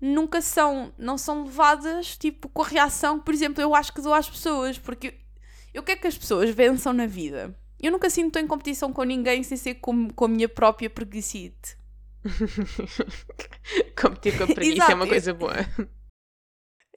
nunca 0.00 0.40
são, 0.40 0.92
não 0.98 1.18
são 1.18 1.44
levadas 1.44 2.16
tipo 2.16 2.48
com 2.48 2.62
a 2.62 2.66
reação 2.66 3.18
que, 3.18 3.26
por 3.26 3.34
exemplo, 3.34 3.62
eu 3.62 3.74
acho 3.74 3.92
que 3.92 4.00
dou 4.00 4.14
às 4.14 4.28
pessoas, 4.28 4.78
porque 4.78 5.14
eu 5.74 5.82
quero 5.82 6.00
que 6.00 6.06
as 6.06 6.16
pessoas 6.16 6.50
vençam 6.50 6.94
na 6.94 7.06
vida. 7.06 7.54
Eu 7.78 7.92
nunca 7.92 8.08
sinto 8.08 8.28
estou 8.28 8.42
em 8.42 8.46
competição 8.46 8.92
com 8.92 9.02
ninguém 9.02 9.42
sem 9.42 9.58
ser 9.58 9.74
com, 9.74 10.08
com 10.08 10.24
a 10.24 10.28
minha 10.28 10.48
própria 10.48 10.88
preguiçite. 10.88 11.76
Competir 14.00 14.38
com 14.38 14.44
a 14.44 14.46
preguiça 14.46 14.76
Exato. 14.76 14.92
é 14.92 14.94
uma 14.94 15.06
coisa 15.06 15.34
boa. 15.34 15.54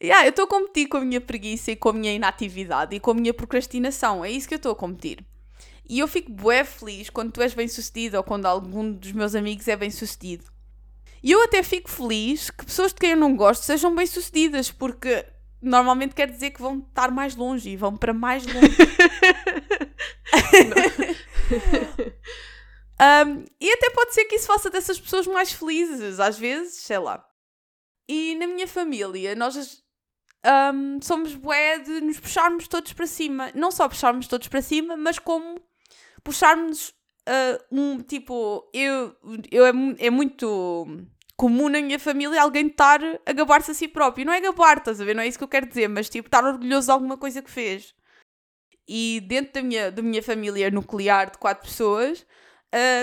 Yeah, 0.01 0.25
eu 0.25 0.29
estou 0.29 0.45
a 0.45 0.47
competir 0.47 0.87
com 0.87 0.97
a 0.97 1.01
minha 1.01 1.19
preguiça 1.19 1.71
e 1.71 1.75
com 1.75 1.89
a 1.89 1.93
minha 1.93 2.13
inatividade 2.13 2.95
e 2.95 2.99
com 2.99 3.11
a 3.11 3.15
minha 3.15 3.33
procrastinação. 3.33 4.23
É 4.23 4.31
isso 4.31 4.47
que 4.47 4.53
eu 4.53 4.57
estou 4.57 4.71
a 4.71 4.75
competir. 4.75 5.25
E 5.89 5.99
eu 5.99 6.07
fico 6.07 6.31
bué 6.31 6.63
feliz 6.63 7.09
quando 7.09 7.31
tu 7.31 7.41
és 7.41 7.53
bem 7.53 7.67
sucedido 7.67 8.17
ou 8.17 8.23
quando 8.23 8.45
algum 8.45 8.91
dos 8.91 9.11
meus 9.11 9.35
amigos 9.35 9.67
é 9.67 9.75
bem 9.75 9.89
sucedido. 9.89 10.45
E 11.23 11.31
eu 11.31 11.43
até 11.43 11.63
fico 11.63 11.89
feliz 11.89 12.49
que 12.49 12.65
pessoas 12.65 12.93
de 12.93 12.99
quem 12.99 13.11
eu 13.11 13.17
não 13.17 13.35
gosto 13.35 13.63
sejam 13.63 13.95
bem 13.95 14.05
sucedidas, 14.05 14.71
porque 14.71 15.25
normalmente 15.61 16.13
quer 16.13 16.29
dizer 16.29 16.51
que 16.51 16.61
vão 16.61 16.79
estar 16.79 17.11
mais 17.11 17.35
longe 17.35 17.69
e 17.69 17.77
vão 17.77 17.95
para 17.95 18.13
mais 18.13 18.45
longe. 18.45 18.57
um, 23.27 23.45
e 23.59 23.71
até 23.71 23.89
pode 23.91 24.13
ser 24.13 24.25
que 24.25 24.35
isso 24.35 24.47
faça 24.47 24.69
dessas 24.69 24.99
pessoas 24.99 25.25
mais 25.25 25.51
felizes, 25.51 26.19
às 26.19 26.37
vezes, 26.37 26.75
sei 26.75 26.99
lá. 26.99 27.25
E 28.07 28.35
na 28.35 28.47
minha 28.47 28.67
família, 28.67 29.35
nós 29.35 29.83
um, 30.73 30.99
somos 31.01 31.35
bué 31.35 31.79
de 31.79 32.01
nos 32.01 32.19
puxarmos 32.19 32.67
todos 32.67 32.93
para 32.93 33.07
cima. 33.07 33.51
Não 33.55 33.71
só 33.71 33.89
puxarmos 33.89 34.27
todos 34.27 34.47
para 34.47 34.61
cima, 34.61 34.95
mas 34.95 35.19
como 35.19 35.59
puxarmos 36.27 36.89
uh, 36.89 37.63
um 37.71 38.01
tipo. 38.01 38.69
Eu, 38.73 39.15
eu 39.49 39.65
é, 39.65 39.71
é 39.99 40.09
muito 40.09 40.85
comum 41.37 41.69
na 41.69 41.81
minha 41.81 41.97
família 41.97 42.41
alguém 42.41 42.67
estar 42.67 42.99
a 43.25 43.31
gabar-se 43.31 43.71
a 43.71 43.73
si 43.73 43.87
próprio. 43.87 44.25
Não 44.25 44.33
é 44.33 44.41
gabar, 44.41 44.77
estás 44.77 44.99
a 44.99 45.05
ver? 45.05 45.15
Não 45.15 45.23
é 45.23 45.27
isso 45.27 45.37
que 45.37 45.43
eu 45.45 45.47
quero 45.47 45.67
dizer, 45.67 45.87
mas 45.87 46.09
tipo, 46.09 46.27
estar 46.27 46.43
orgulhoso 46.43 46.87
de 46.87 46.91
alguma 46.91 47.17
coisa 47.17 47.41
que 47.41 47.49
fez. 47.49 47.95
E 48.85 49.21
dentro 49.25 49.53
da 49.53 49.61
minha, 49.61 49.91
da 49.91 50.01
minha 50.01 50.21
família 50.21 50.69
nuclear 50.69 51.31
de 51.31 51.37
quatro 51.37 51.65
pessoas, 51.65 52.25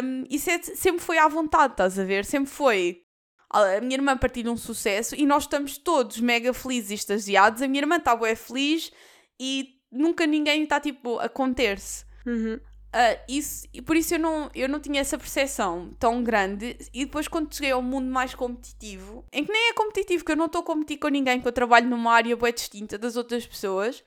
um, 0.04 0.24
isso 0.28 0.50
é, 0.50 0.58
sempre 0.62 1.00
foi 1.00 1.16
à 1.18 1.28
vontade, 1.28 1.72
estás 1.72 1.98
a 1.98 2.04
ver? 2.04 2.24
Sempre 2.24 2.50
foi 2.50 3.02
a 3.50 3.80
minha 3.80 3.96
irmã 3.96 4.16
partilha 4.16 4.50
um 4.50 4.56
sucesso 4.56 5.14
e 5.14 5.24
nós 5.24 5.44
estamos 5.44 5.78
todos 5.78 6.20
mega 6.20 6.52
felizes 6.52 6.90
e 6.90 6.94
extasiados. 6.94 7.62
A 7.62 7.68
minha 7.68 7.82
irmã 7.82 7.96
está 7.96 8.14
bem 8.16 8.34
feliz 8.34 8.92
e 9.40 9.78
nunca 9.92 10.26
ninguém 10.26 10.64
está 10.64 10.80
tipo 10.80 11.18
a 11.18 11.28
conter-se. 11.28 12.04
Uhum. 12.26 12.58
Uh, 12.94 13.20
isso, 13.28 13.66
e 13.74 13.82
por 13.82 13.96
isso 13.96 14.14
eu 14.14 14.20
não, 14.20 14.48
eu 14.54 14.68
não 14.68 14.78
tinha 14.78 15.00
essa 15.00 15.18
percepção 15.18 15.92
tão 15.98 16.22
grande. 16.22 16.78
E 16.94 17.04
depois, 17.04 17.26
quando 17.26 17.52
cheguei 17.52 17.72
ao 17.72 17.82
mundo 17.82 18.08
mais 18.08 18.36
competitivo, 18.36 19.24
em 19.32 19.44
que 19.44 19.50
nem 19.50 19.70
é 19.70 19.72
competitivo, 19.72 20.24
que 20.24 20.30
eu 20.30 20.36
não 20.36 20.46
estou 20.46 20.60
a 20.60 20.64
competir 20.64 20.98
com 20.98 21.08
ninguém, 21.08 21.40
que 21.40 21.48
eu 21.48 21.52
trabalho 21.52 21.88
numa 21.88 22.12
área 22.12 22.36
bem 22.36 22.52
distinta 22.52 22.96
das 22.96 23.16
outras 23.16 23.44
pessoas, 23.44 24.04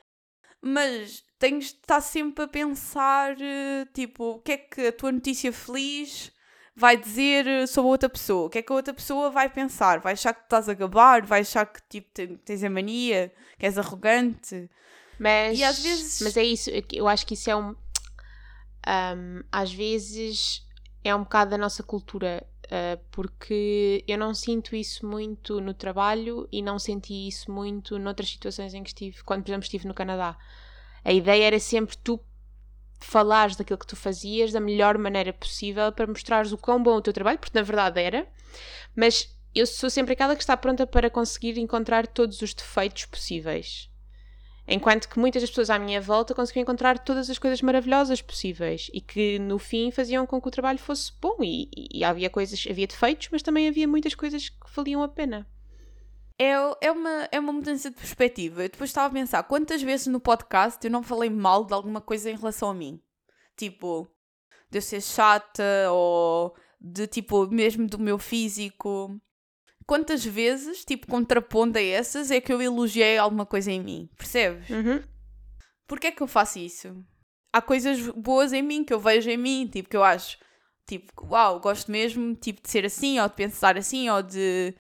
mas 0.61 1.21
tens 1.37 1.65
de 1.65 1.71
estar 1.71 1.99
sempre 1.99 2.45
a 2.45 2.47
pensar, 2.47 3.35
eh, 3.41 3.85
tipo, 3.93 4.23
o 4.35 4.39
que 4.39 4.53
é 4.53 4.57
que 4.57 4.87
a 4.87 4.93
tua 4.93 5.11
notícia 5.11 5.51
feliz 5.51 6.31
vai 6.73 6.95
dizer 6.95 7.45
eh, 7.45 7.67
sobre 7.67 7.89
outra 7.91 8.07
pessoa. 8.07 8.47
O 8.47 8.49
que 8.49 8.59
é 8.59 8.61
que 8.61 8.71
a 8.71 8.75
outra 8.75 8.93
pessoa 8.93 9.29
vai 9.29 9.49
pensar? 9.49 9.99
Vai 9.99 10.13
achar 10.13 10.33
que 10.33 10.43
estás 10.43 10.69
a 10.69 10.73
gabar? 10.73 11.25
Vai 11.25 11.41
achar 11.41 11.65
que 11.65 11.81
tipo, 11.89 12.09
tens 12.45 12.63
a 12.63 12.69
mania? 12.69 13.33
Que 13.59 13.65
és 13.65 13.77
arrogante? 13.77 14.69
Mas, 15.19 15.57
e 15.57 15.63
às 15.63 15.79
vezes... 15.79 16.21
mas 16.21 16.37
é 16.37 16.43
isso, 16.43 16.69
eu 16.93 17.07
acho 17.07 17.25
que 17.25 17.33
isso 17.33 17.49
é 17.49 17.55
um, 17.55 17.75
um 18.87 19.43
às 19.51 19.73
vezes 19.73 20.65
é 21.03 21.13
um 21.15 21.23
bocado 21.23 21.51
da 21.51 21.57
nossa 21.57 21.83
cultura, 21.83 22.45
uh, 22.65 23.01
porque 23.11 24.03
eu 24.07 24.17
não 24.17 24.33
sinto 24.33 24.75
isso 24.75 25.05
muito 25.05 25.59
no 25.61 25.73
trabalho 25.73 26.47
e 26.51 26.61
não 26.61 26.79
senti 26.79 27.27
isso 27.27 27.51
muito 27.51 27.99
noutras 27.99 28.29
situações 28.29 28.73
em 28.73 28.83
que 28.83 28.89
estive, 28.89 29.23
quando 29.23 29.43
por 29.43 29.51
exemplo 29.51 29.63
estive 29.63 29.87
no 29.87 29.93
Canadá. 29.93 30.37
A 31.03 31.13
ideia 31.13 31.45
era 31.45 31.59
sempre 31.59 31.97
tu 31.97 32.19
falares 32.99 33.55
daquilo 33.55 33.77
que 33.77 33.87
tu 33.87 33.95
fazias 33.95 34.51
da 34.51 34.59
melhor 34.59 34.97
maneira 34.97 35.31
possível 35.31 35.91
para 35.91 36.07
mostrares 36.07 36.51
o 36.51 36.57
quão 36.57 36.81
bom 36.81 36.95
o 36.95 37.01
teu 37.01 37.13
trabalho, 37.13 37.39
porque 37.39 37.57
na 37.57 37.63
verdade 37.63 38.01
era, 38.01 38.27
mas 38.95 39.33
eu 39.53 39.65
sou 39.65 39.89
sempre 39.89 40.13
aquela 40.13 40.35
que 40.35 40.41
está 40.41 40.57
pronta 40.57 40.85
para 40.85 41.09
conseguir 41.09 41.57
encontrar 41.59 42.07
todos 42.07 42.41
os 42.41 42.53
defeitos 42.53 43.05
possíveis. 43.05 43.89
Enquanto 44.67 45.07
que 45.07 45.17
muitas 45.17 45.41
das 45.41 45.49
pessoas 45.49 45.69
à 45.69 45.79
minha 45.79 46.01
volta 46.01 46.35
conseguiam 46.35 46.63
encontrar 46.63 46.99
todas 46.99 47.29
as 47.29 47.39
coisas 47.39 47.61
maravilhosas 47.61 48.21
possíveis 48.21 48.89
e 48.93 48.99
que 48.99 49.39
no 49.39 49.57
fim 49.57 49.91
faziam 49.91 50.25
com 50.25 50.41
que 50.41 50.47
o 50.47 50.51
trabalho 50.51 50.79
fosse 50.79 51.13
bom 51.21 51.37
e, 51.41 51.69
e 51.73 52.03
havia 52.03 52.29
coisas, 52.29 52.65
havia 52.69 52.85
defeitos, 52.85 53.29
mas 53.31 53.41
também 53.41 53.67
havia 53.67 53.87
muitas 53.87 54.13
coisas 54.13 54.49
que 54.49 54.75
valiam 54.75 55.01
a 55.01 55.07
pena 55.07 55.47
é, 56.39 56.53
é, 56.81 56.91
uma, 56.91 57.27
é 57.31 57.39
uma 57.39 57.51
mudança 57.51 57.89
de 57.89 57.95
perspectiva. 57.95 58.63
Eu 58.63 58.69
depois 58.69 58.89
estava 58.89 59.07
a 59.07 59.11
pensar 59.11 59.43
quantas 59.43 59.81
vezes 59.81 60.07
no 60.07 60.19
podcast 60.19 60.83
eu 60.85 60.91
não 60.91 61.01
falei 61.01 61.29
mal 61.29 61.65
de 61.65 61.73
alguma 61.73 61.99
coisa 61.99 62.29
em 62.29 62.35
relação 62.35 62.69
a 62.69 62.73
mim. 62.73 63.01
Tipo, 63.55 64.07
de 64.69 64.77
eu 64.77 64.81
ser 64.81 65.01
chata 65.01 65.91
ou 65.91 66.55
de 66.79 67.07
tipo, 67.07 67.47
mesmo 67.47 67.87
do 67.87 67.97
meu 67.97 68.19
físico. 68.19 69.19
Quantas 69.87 70.25
vezes, 70.25 70.83
tipo, 70.83 71.07
contrapondo 71.07 71.77
a 71.77 71.81
essas, 71.81 72.29
é 72.29 72.41
que 72.41 72.51
eu 72.51 72.61
elogiei 72.61 73.17
alguma 73.17 73.45
coisa 73.45 73.71
em 73.71 73.81
mim? 73.81 74.09
Percebes? 74.17 74.69
Uhum. 74.69 75.01
Porquê 75.87 76.07
é 76.07 76.11
que 76.11 76.21
eu 76.21 76.27
faço 76.27 76.59
isso? 76.59 77.03
Há 77.53 77.61
coisas 77.61 78.01
boas 78.09 78.51
em 78.51 78.61
mim 78.61 78.83
que 78.83 78.93
eu 78.93 78.99
vejo 78.99 79.29
em 79.29 79.37
mim, 79.37 79.65
tipo, 79.65 79.87
que 79.87 79.95
eu 79.95 80.03
acho, 80.03 80.37
tipo, 80.85 81.25
uau, 81.25 81.61
gosto 81.61 81.89
mesmo, 81.89 82.35
tipo, 82.35 82.61
de 82.61 82.69
ser 82.69 82.85
assim, 82.85 83.17
ou 83.17 83.29
de 83.29 83.35
pensar 83.35 83.77
assim, 83.77 84.09
ou 84.09 84.21
de 84.21 84.75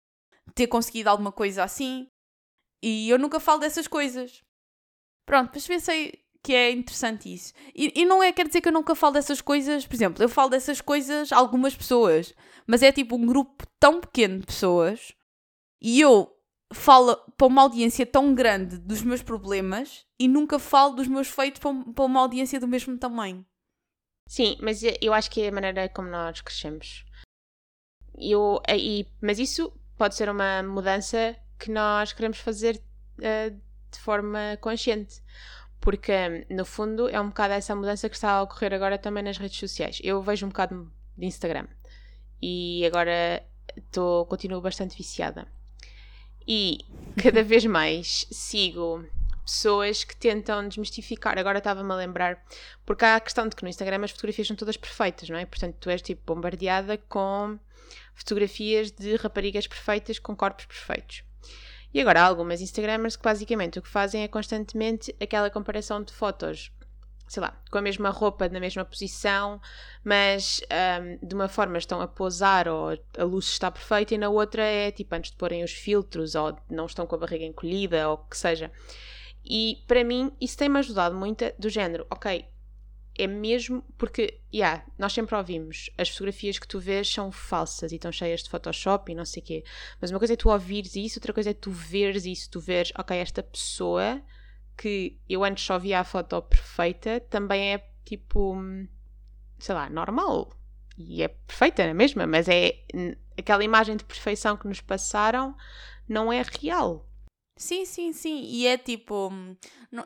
ter 0.55 0.65
conseguido 0.65 1.09
alguma 1.09 1.31
coisa 1.31 1.63
assim. 1.63 2.07
E 2.83 3.07
eu 3.07 3.19
nunca 3.19 3.39
falo 3.39 3.59
dessas 3.59 3.87
coisas. 3.87 4.43
Pronto, 5.23 5.51
mas 5.53 5.67
pensei 5.67 6.24
que 6.45 6.53
é 6.53 6.69
interessante 6.69 7.33
isso. 7.33 7.51
E, 7.73 7.91
e 7.95 8.05
não 8.05 8.21
é, 8.21 8.31
quer 8.31 8.45
dizer 8.45 8.61
que 8.61 8.67
eu 8.67 8.71
nunca 8.71 8.93
falo 8.93 9.13
dessas 9.13 9.41
coisas, 9.41 9.87
por 9.87 9.95
exemplo, 9.95 10.23
eu 10.23 10.29
falo 10.29 10.51
dessas 10.51 10.79
coisas 10.79 11.31
a 11.31 11.37
algumas 11.37 11.75
pessoas, 11.75 12.35
mas 12.67 12.83
é 12.83 12.91
tipo 12.91 13.15
um 13.15 13.25
grupo 13.25 13.65
tão 13.79 13.99
pequeno 13.99 14.41
de 14.41 14.45
pessoas 14.45 15.11
e 15.81 15.99
eu 15.99 16.31
falo 16.71 17.15
para 17.35 17.47
uma 17.47 17.63
audiência 17.63 18.05
tão 18.05 18.35
grande 18.35 18.77
dos 18.77 19.01
meus 19.01 19.23
problemas 19.23 20.05
e 20.19 20.27
nunca 20.27 20.59
falo 20.59 20.93
dos 20.93 21.07
meus 21.07 21.27
feitos 21.27 21.59
para 21.59 22.05
uma 22.05 22.19
audiência 22.19 22.59
do 22.59 22.67
mesmo 22.67 22.95
tamanho. 22.95 23.43
Sim, 24.29 24.55
mas 24.61 24.83
eu 25.01 25.15
acho 25.15 25.31
que 25.31 25.41
é 25.41 25.47
a 25.47 25.51
maneira 25.51 25.89
como 25.89 26.09
nós 26.09 26.41
crescemos. 26.41 27.03
Eu, 28.15 28.61
e, 28.69 29.07
mas 29.19 29.39
isso 29.39 29.73
pode 29.97 30.13
ser 30.13 30.29
uma 30.29 30.61
mudança 30.61 31.35
que 31.57 31.71
nós 31.71 32.13
queremos 32.13 32.37
fazer 32.37 32.79
uh, 33.17 33.49
de 33.91 33.99
forma 33.99 34.59
consciente. 34.61 35.23
Porque, 35.85 36.47
no 36.49 36.65
fundo, 36.65 37.07
é 37.07 37.21
um 37.21 37.27
bocado 37.27 37.53
essa 37.53 37.75
mudança 37.75 38.09
que 38.09 38.15
está 38.15 38.31
a 38.31 38.41
ocorrer 38.41 38.73
agora 38.73 38.97
também 38.97 39.21
nas 39.23 39.37
redes 39.37 39.59
sociais. 39.59 40.01
Eu 40.03 40.19
vejo 40.19 40.43
um 40.47 40.49
bocado 40.49 40.91
de 41.15 41.27
Instagram 41.27 41.67
e 42.41 42.83
agora 42.87 43.43
tô, 43.91 44.25
continuo 44.25 44.59
bastante 44.59 44.97
viciada. 44.97 45.47
E 46.47 46.79
cada 47.21 47.43
vez 47.43 47.63
mais 47.65 48.25
sigo 48.31 49.05
pessoas 49.45 50.03
que 50.03 50.15
tentam 50.15 50.67
desmistificar. 50.67 51.37
Agora 51.37 51.59
estava-me 51.59 51.91
a 51.91 51.95
lembrar, 51.95 52.43
porque 52.83 53.05
há 53.05 53.17
a 53.17 53.19
questão 53.19 53.47
de 53.47 53.55
que 53.55 53.61
no 53.61 53.69
Instagram 53.69 54.03
as 54.03 54.09
fotografias 54.09 54.47
são 54.47 54.55
todas 54.55 54.77
perfeitas, 54.77 55.29
não 55.29 55.37
é? 55.37 55.45
Portanto, 55.45 55.75
tu 55.79 55.91
és 55.91 56.01
tipo 56.01 56.33
bombardeada 56.33 56.97
com 56.97 57.59
fotografias 58.15 58.89
de 58.89 59.17
raparigas 59.17 59.67
perfeitas 59.67 60.17
com 60.17 60.35
corpos 60.35 60.65
perfeitos. 60.65 61.23
E 61.95 62.01
agora 62.01 62.23
há 62.23 62.25
algumas 62.25 62.59
Instagramers 62.59 63.15
que 63.15 63.23
basicamente 63.23 63.79
o 63.79 63.81
que 63.81 63.87
fazem 63.87 64.21
é 64.21 64.27
constantemente 64.27 65.15
aquela 65.17 65.49
comparação 65.49 66.03
de 66.03 66.11
fotos 66.11 66.69
sei 67.25 67.41
lá, 67.41 67.57
com 67.71 67.77
a 67.77 67.81
mesma 67.81 68.09
roupa, 68.09 68.49
na 68.49 68.59
mesma 68.59 68.83
posição, 68.83 69.61
mas 70.03 70.61
um, 71.01 71.25
de 71.25 71.33
uma 71.33 71.47
forma 71.47 71.77
estão 71.77 72.01
a 72.01 72.07
posar 72.07 72.67
ou 72.67 72.89
a 73.17 73.23
luz 73.23 73.45
está 73.45 73.71
perfeita 73.71 74.13
e 74.13 74.17
na 74.17 74.29
outra 74.29 74.61
é 74.61 74.91
tipo 74.91 75.15
antes 75.15 75.31
de 75.31 75.37
porem 75.37 75.63
os 75.63 75.71
filtros 75.71 76.35
ou 76.35 76.55
não 76.69 76.85
estão 76.85 77.07
com 77.07 77.15
a 77.15 77.17
barriga 77.17 77.45
encolhida 77.45 78.09
ou 78.09 78.15
o 78.15 78.17
que 78.17 78.37
seja. 78.37 78.69
E 79.45 79.81
para 79.87 80.03
mim 80.03 80.33
isso 80.39 80.57
tem-me 80.57 80.77
ajudado 80.79 81.15
muito 81.15 81.45
do 81.57 81.69
género, 81.69 82.05
ok, 82.11 82.45
é 83.17 83.27
mesmo 83.27 83.83
porque, 83.97 84.39
yeah, 84.53 84.85
nós 84.97 85.13
sempre 85.13 85.35
ouvimos 85.35 85.89
as 85.97 86.09
fotografias 86.09 86.59
que 86.59 86.67
tu 86.67 86.79
vês 86.79 87.09
são 87.09 87.31
falsas 87.31 87.91
e 87.91 87.95
estão 87.95 88.11
cheias 88.11 88.43
de 88.43 88.49
Photoshop 88.49 89.11
e 89.11 89.15
não 89.15 89.25
sei 89.25 89.41
o 89.41 89.45
quê. 89.45 89.63
Mas 90.01 90.11
uma 90.11 90.19
coisa 90.19 90.33
é 90.33 90.37
tu 90.37 90.49
ouvires 90.49 90.95
isso, 90.95 91.19
outra 91.19 91.33
coisa 91.33 91.51
é 91.51 91.53
tu 91.53 91.71
veres 91.71 92.25
isso, 92.25 92.49
tu 92.49 92.59
veres, 92.59 92.91
ok, 92.97 93.17
esta 93.17 93.41
pessoa 93.41 94.21
que 94.77 95.17
eu 95.29 95.43
antes 95.43 95.63
só 95.63 95.79
via 95.79 96.01
a 96.01 96.03
foto 96.03 96.41
perfeita 96.41 97.21
também 97.21 97.73
é 97.73 97.89
tipo, 98.03 98.55
sei 99.57 99.75
lá, 99.75 99.89
normal. 99.89 100.51
E 100.97 101.23
é 101.23 101.27
perfeita 101.27 101.85
na 101.85 101.93
mesma, 101.93 102.27
mas 102.27 102.47
é 102.47 102.83
aquela 103.37 103.63
imagem 103.63 103.95
de 103.97 104.03
perfeição 104.03 104.57
que 104.57 104.67
nos 104.67 104.81
passaram 104.81 105.55
não 106.07 106.31
é 106.31 106.41
real. 106.41 107.09
Sim, 107.57 107.85
sim, 107.85 108.11
sim. 108.11 108.43
E 108.43 108.67
é 108.67 108.77
tipo, 108.77 109.31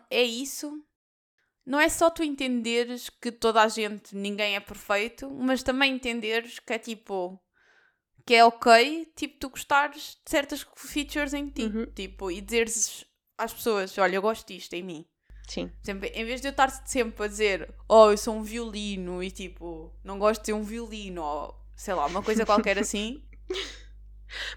é 0.10 0.24
isso 0.24 0.84
não 1.70 1.80
é 1.80 1.88
só 1.88 2.10
tu 2.10 2.24
entenderes 2.24 3.12
que 3.12 3.32
toda 3.32 3.62
a 3.62 3.68
gente, 3.68 4.16
ninguém 4.16 4.56
é 4.56 4.60
perfeito, 4.60 5.30
mas 5.30 5.62
também 5.62 5.94
entenderes 5.94 6.58
que 6.58 6.74
é 6.74 6.80
tipo 6.80 7.40
que 8.26 8.34
é 8.34 8.44
ok, 8.44 9.12
tipo, 9.16 9.40
tu 9.40 9.50
gostares 9.50 10.18
de 10.26 10.32
certas 10.32 10.66
features 10.76 11.32
em 11.34 11.48
ti, 11.48 11.64
uhum. 11.64 11.86
tipo, 11.86 12.32
e 12.32 12.42
dizeres 12.42 13.06
às 13.38 13.54
pessoas, 13.54 13.96
olha, 14.00 14.16
eu 14.16 14.22
gosto 14.22 14.48
disto 14.48 14.74
em 14.74 14.84
mim. 14.84 15.06
Sim. 15.48 15.72
Sempre, 15.84 16.10
em 16.10 16.26
vez 16.26 16.42
de 16.42 16.48
eu 16.48 16.52
estar 16.52 16.70
sempre 16.88 17.26
a 17.26 17.28
dizer, 17.28 17.74
oh, 17.88 18.10
eu 18.12 18.18
sou 18.18 18.36
um 18.36 18.44
violino 18.44 19.22
e 19.22 19.30
tipo, 19.30 19.94
não 20.04 20.18
gosto 20.18 20.42
de 20.42 20.48
ter 20.48 20.54
um 20.54 20.64
violino, 20.64 21.22
ou 21.22 21.56
sei 21.76 21.94
lá, 21.94 22.08
uma 22.08 22.24
coisa 22.24 22.48
qualquer 22.48 22.78
assim. 22.80 23.24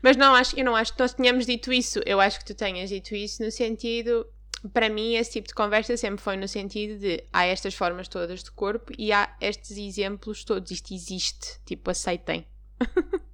Mas 0.03 0.17
não, 0.17 0.35
acho, 0.35 0.59
eu 0.59 0.65
não 0.65 0.77
acho 0.77 0.95
que 0.95 1.01
nós 1.01 1.13
tenhamos 1.13 1.45
dito 1.45 1.73
isso. 1.73 2.01
Eu 2.07 2.21
acho 2.21 2.39
que 2.39 2.45
tu 2.47 2.55
tenhas 2.55 2.89
dito 2.89 3.15
isso 3.15 3.43
no 3.43 3.51
sentido 3.51 4.27
para 4.73 4.89
mim, 4.89 5.15
esse 5.15 5.33
tipo 5.33 5.49
de 5.49 5.55
conversa 5.55 5.97
sempre 5.97 6.23
foi 6.23 6.37
no 6.37 6.47
sentido 6.47 6.99
de 6.99 7.25
há 7.33 7.45
estas 7.45 7.75
formas 7.75 8.09
todas 8.09 8.43
de 8.43 8.51
corpo 8.53 8.93
e 8.97 9.13
há 9.13 9.37
estes 9.41 9.77
exemplos 9.77 10.45
todos. 10.45 10.71
Isto 10.71 10.95
existe. 10.95 11.61
Tipo, 11.65 11.91
aceitem. 11.91 12.47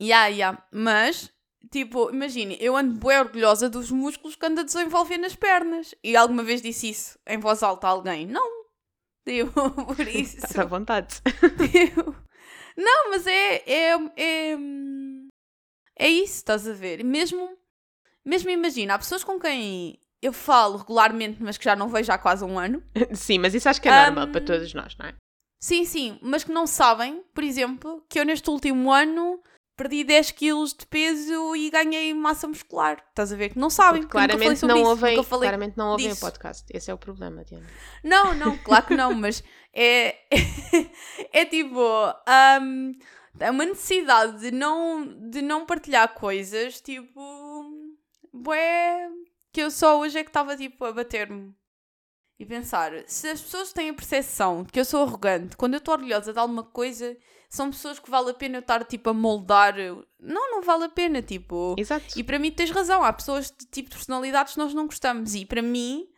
Ya, 0.00 0.26
yeah, 0.26 0.26
yeah. 0.26 0.68
Mas, 0.72 1.30
tipo, 1.70 2.10
imagine, 2.10 2.58
eu 2.60 2.76
ando 2.76 2.98
bem 2.98 3.16
orgulhosa 3.16 3.70
dos 3.70 3.92
músculos 3.92 4.34
que 4.34 4.44
ando 4.44 4.60
a 4.60 4.64
desenvolver 4.64 5.18
nas 5.18 5.36
pernas. 5.36 5.94
E 6.02 6.16
alguma 6.16 6.42
vez 6.42 6.60
disse 6.60 6.90
isso 6.90 7.18
em 7.24 7.38
voz 7.38 7.62
alta 7.62 7.86
a 7.86 7.90
alguém? 7.90 8.26
Não. 8.26 8.64
Tipo, 9.24 9.70
por 9.94 10.00
isso. 10.08 10.36
Estás 10.36 10.58
à 10.58 10.64
vontade. 10.64 11.20
Não, 12.76 13.10
mas 13.10 13.26
é, 13.26 13.62
é, 13.70 13.94
é. 14.16 14.58
É 15.96 16.08
isso, 16.08 16.38
estás 16.38 16.66
a 16.66 16.72
ver? 16.72 17.04
Mesmo 17.04 17.56
mesmo 18.24 18.50
imagina, 18.50 18.94
há 18.94 18.98
pessoas 18.98 19.24
com 19.24 19.38
quem 19.38 19.98
eu 20.22 20.32
falo 20.32 20.78
regularmente, 20.78 21.42
mas 21.42 21.58
que 21.58 21.64
já 21.64 21.76
não 21.76 21.88
vejo 21.88 22.10
há 22.10 22.18
quase 22.18 22.44
um 22.44 22.58
ano. 22.58 22.82
Sim, 23.12 23.38
mas 23.38 23.54
isso 23.54 23.68
acho 23.68 23.80
que 23.80 23.88
é 23.88 24.06
normal 24.06 24.26
um, 24.26 24.32
para 24.32 24.40
todos 24.40 24.72
nós, 24.74 24.96
não 24.96 25.06
é? 25.06 25.14
Sim, 25.60 25.86
sim, 25.86 26.18
mas 26.20 26.44
que 26.44 26.52
não 26.52 26.66
sabem, 26.66 27.24
por 27.32 27.42
exemplo, 27.42 28.04
que 28.06 28.20
eu 28.20 28.24
neste 28.26 28.50
último 28.50 28.92
ano 28.92 29.40
perdi 29.76 30.04
10 30.04 30.30
quilos 30.32 30.74
de 30.74 30.86
peso 30.86 31.56
e 31.56 31.70
ganhei 31.70 32.12
massa 32.14 32.46
muscular. 32.46 33.02
Estás 33.08 33.32
a 33.32 33.36
ver? 33.36 33.50
Que 33.50 33.58
não 33.58 33.70
sabem. 33.70 34.02
Porque 34.02 34.12
claramente, 34.12 34.64
não 34.66 34.82
ouvem, 34.82 35.22
claramente 35.22 35.76
não 35.76 35.88
ouvem 35.92 36.12
o 36.12 36.16
podcast. 36.16 36.64
Esse 36.70 36.90
é 36.90 36.94
o 36.94 36.98
problema, 36.98 37.44
Diana. 37.44 37.66
Não, 38.02 38.34
não, 38.34 38.58
claro 38.58 38.86
que 38.86 38.94
não, 38.94 39.12
mas 39.14 39.42
é, 39.72 40.16
é, 41.32 41.44
tipo. 41.44 41.80
Um, 42.60 42.92
é 43.40 43.50
uma 43.50 43.64
necessidade 43.64 44.38
de 44.38 44.52
não, 44.52 45.04
de 45.28 45.42
não 45.42 45.66
partilhar 45.66 46.14
coisas, 46.14 46.80
tipo 46.80 47.20
bué, 48.34 49.08
que 49.52 49.60
eu 49.60 49.70
só 49.70 49.98
hoje 49.98 50.18
é 50.18 50.24
que 50.24 50.30
estava 50.30 50.56
tipo 50.56 50.84
a 50.84 50.92
bater-me 50.92 51.54
e 52.38 52.44
pensar, 52.44 52.92
se 53.06 53.28
as 53.28 53.40
pessoas 53.40 53.72
têm 53.72 53.90
a 53.90 53.94
percepção 53.94 54.64
de 54.64 54.72
que 54.72 54.80
eu 54.80 54.84
sou 54.84 55.02
arrogante, 55.02 55.56
quando 55.56 55.74
eu 55.74 55.78
estou 55.78 55.94
orgulhosa 55.94 56.32
de 56.32 56.38
alguma 56.38 56.64
coisa, 56.64 57.16
são 57.48 57.70
pessoas 57.70 58.00
que 58.00 58.10
vale 58.10 58.30
a 58.30 58.34
pena 58.34 58.56
eu 58.56 58.60
estar 58.60 58.84
tipo 58.84 59.10
a 59.10 59.14
moldar. 59.14 59.76
Não, 60.18 60.50
não 60.50 60.60
vale 60.60 60.84
a 60.84 60.88
pena, 60.88 61.22
tipo. 61.22 61.76
Exato. 61.78 62.06
E 62.16 62.24
para 62.24 62.38
mim 62.38 62.50
tens 62.50 62.70
razão, 62.70 63.04
há 63.04 63.12
pessoas 63.12 63.46
de 63.46 63.66
tipo 63.66 63.88
de 63.88 63.96
personalidades 63.96 64.54
que 64.54 64.58
nós 64.58 64.74
não 64.74 64.86
gostamos. 64.86 65.36
E 65.36 65.46
para 65.46 65.62
mim, 65.62 66.08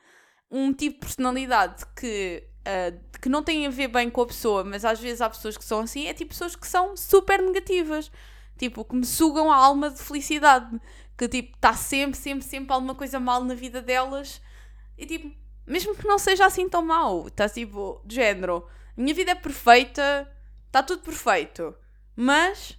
um 0.50 0.72
tipo 0.72 0.94
de 0.94 1.00
personalidade 1.00 1.84
que, 1.94 2.42
uh, 2.62 3.18
que 3.20 3.28
não 3.28 3.42
tem 3.42 3.66
a 3.66 3.70
ver 3.70 3.88
bem 3.88 4.08
com 4.08 4.22
a 4.22 4.26
pessoa, 4.26 4.64
mas 4.64 4.82
às 4.86 4.98
vezes 4.98 5.20
há 5.20 5.28
pessoas 5.28 5.58
que 5.58 5.64
são 5.64 5.80
assim, 5.80 6.06
é 6.06 6.14
tipo 6.14 6.30
pessoas 6.30 6.56
que 6.56 6.66
são 6.66 6.96
super 6.96 7.42
negativas. 7.42 8.10
Tipo, 8.58 8.86
que 8.86 8.96
me 8.96 9.04
sugam 9.04 9.52
a 9.52 9.56
alma 9.56 9.90
de 9.90 10.00
felicidade 10.00 10.80
que 11.16 11.28
tipo, 11.28 11.54
está 11.56 11.72
sempre, 11.74 12.18
sempre, 12.18 12.44
sempre 12.44 12.72
alguma 12.72 12.94
coisa 12.94 13.18
mal 13.18 13.42
na 13.42 13.54
vida 13.54 13.80
delas. 13.80 14.40
E 14.98 15.06
tipo, 15.06 15.34
mesmo 15.66 15.94
que 15.94 16.06
não 16.06 16.18
seja 16.18 16.46
assim 16.46 16.68
tão 16.68 16.84
mal, 16.84 17.26
está 17.26 17.48
tipo, 17.48 18.00
de 18.04 18.14
género, 18.14 18.66
minha 18.96 19.14
vida 19.14 19.32
é 19.32 19.34
perfeita, 19.34 20.30
está 20.66 20.82
tudo 20.82 21.02
perfeito, 21.02 21.74
mas 22.14 22.78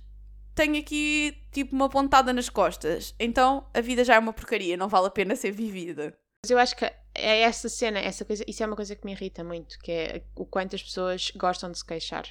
tenho 0.56 0.80
aqui 0.80 1.38
tipo 1.52 1.76
uma 1.76 1.90
pontada 1.90 2.34
nas 2.34 2.50
costas, 2.50 3.14
então 3.20 3.70
a 3.74 3.82
vida 3.82 4.04
já 4.04 4.16
é 4.16 4.20
uma 4.20 4.34
porcaria, 4.34 4.78
não 4.78 4.88
vale 4.88 5.08
a 5.08 5.12
pena 5.12 5.36
ser 5.36 5.52
vivida. 5.52 6.18
Mas 6.44 6.52
eu 6.52 6.58
acho 6.58 6.76
que 6.76 6.86
é 6.86 7.42
essa 7.42 7.68
cena, 7.68 8.00
essa 8.00 8.24
coisa, 8.24 8.44
isso 8.48 8.64
é 8.64 8.66
uma 8.66 8.76
coisa 8.76 8.96
que 8.96 9.06
me 9.06 9.12
irrita 9.12 9.44
muito, 9.44 9.78
que 9.80 9.92
é 9.92 10.24
o 10.36 10.46
quanto 10.46 10.76
as 10.76 10.84
pessoas 10.84 11.32
gostam 11.36 11.72
de 11.72 11.78
se 11.78 11.86
queixar 11.86 12.26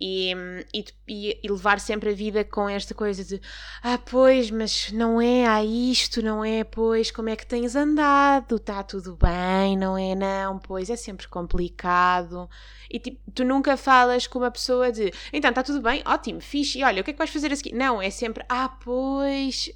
e, 0.00 0.32
e, 0.72 1.40
e, 1.42 1.50
levar 1.50 1.80
sempre 1.80 2.10
a 2.10 2.14
vida 2.14 2.44
com 2.44 2.68
esta 2.68 2.94
coisa 2.94 3.24
de 3.24 3.40
ah, 3.82 3.98
pois, 3.98 4.50
mas 4.50 4.92
não 4.92 5.20
é, 5.20 5.46
há 5.46 5.64
isto, 5.64 6.22
não 6.22 6.44
é, 6.44 6.64
pois, 6.64 7.10
como 7.10 7.28
é 7.28 7.36
que 7.36 7.46
tens 7.46 7.74
andado? 7.76 8.56
Está 8.56 8.82
tudo 8.82 9.16
bem, 9.16 9.76
não 9.76 9.96
é, 9.96 10.14
não, 10.14 10.58
pois, 10.58 10.90
é 10.90 10.96
sempre 10.96 11.28
complicado. 11.28 12.48
E 12.90 12.98
tipo, 12.98 13.20
tu 13.34 13.44
nunca 13.44 13.76
falas 13.76 14.26
com 14.26 14.38
uma 14.38 14.50
pessoa 14.50 14.90
de 14.92 15.12
então, 15.32 15.50
está 15.50 15.62
tudo 15.62 15.82
bem, 15.82 16.02
ótimo, 16.06 16.40
fixe, 16.40 16.78
e 16.78 16.84
olha, 16.84 17.00
o 17.00 17.04
que 17.04 17.10
é 17.10 17.12
que 17.12 17.18
vais 17.18 17.30
fazer 17.30 17.52
a 17.52 17.56
seguir? 17.56 17.74
Não, 17.74 18.00
é 18.00 18.10
sempre 18.10 18.44
ah, 18.48 18.68
pois, 18.68 19.70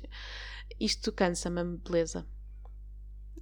isto 0.80 1.12
cansa-me, 1.12 1.78
beleza. 1.78 2.26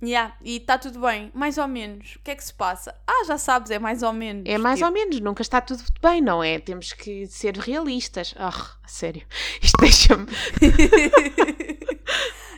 Yeah, 0.02 0.34
e 0.42 0.56
está 0.56 0.78
tudo 0.78 1.00
bem, 1.00 1.30
mais 1.34 1.58
ou 1.58 1.68
menos. 1.68 2.16
O 2.16 2.20
que 2.20 2.30
é 2.30 2.34
que 2.34 2.42
se 2.42 2.54
passa? 2.54 2.98
Ah, 3.06 3.24
já 3.26 3.36
sabes, 3.36 3.70
é 3.70 3.78
mais 3.78 4.02
ou 4.02 4.12
menos. 4.12 4.44
É 4.46 4.56
mais 4.56 4.78
tipo... 4.78 4.88
ou 4.88 4.94
menos, 4.94 5.20
nunca 5.20 5.42
está 5.42 5.60
tudo 5.60 5.82
bem, 6.00 6.22
não 6.22 6.42
é? 6.42 6.58
Temos 6.58 6.94
que 6.94 7.26
ser 7.26 7.56
realistas. 7.56 8.34
Oh, 8.38 8.88
sério, 8.88 9.26
isto 9.60 9.76
deixa-me. 9.78 10.26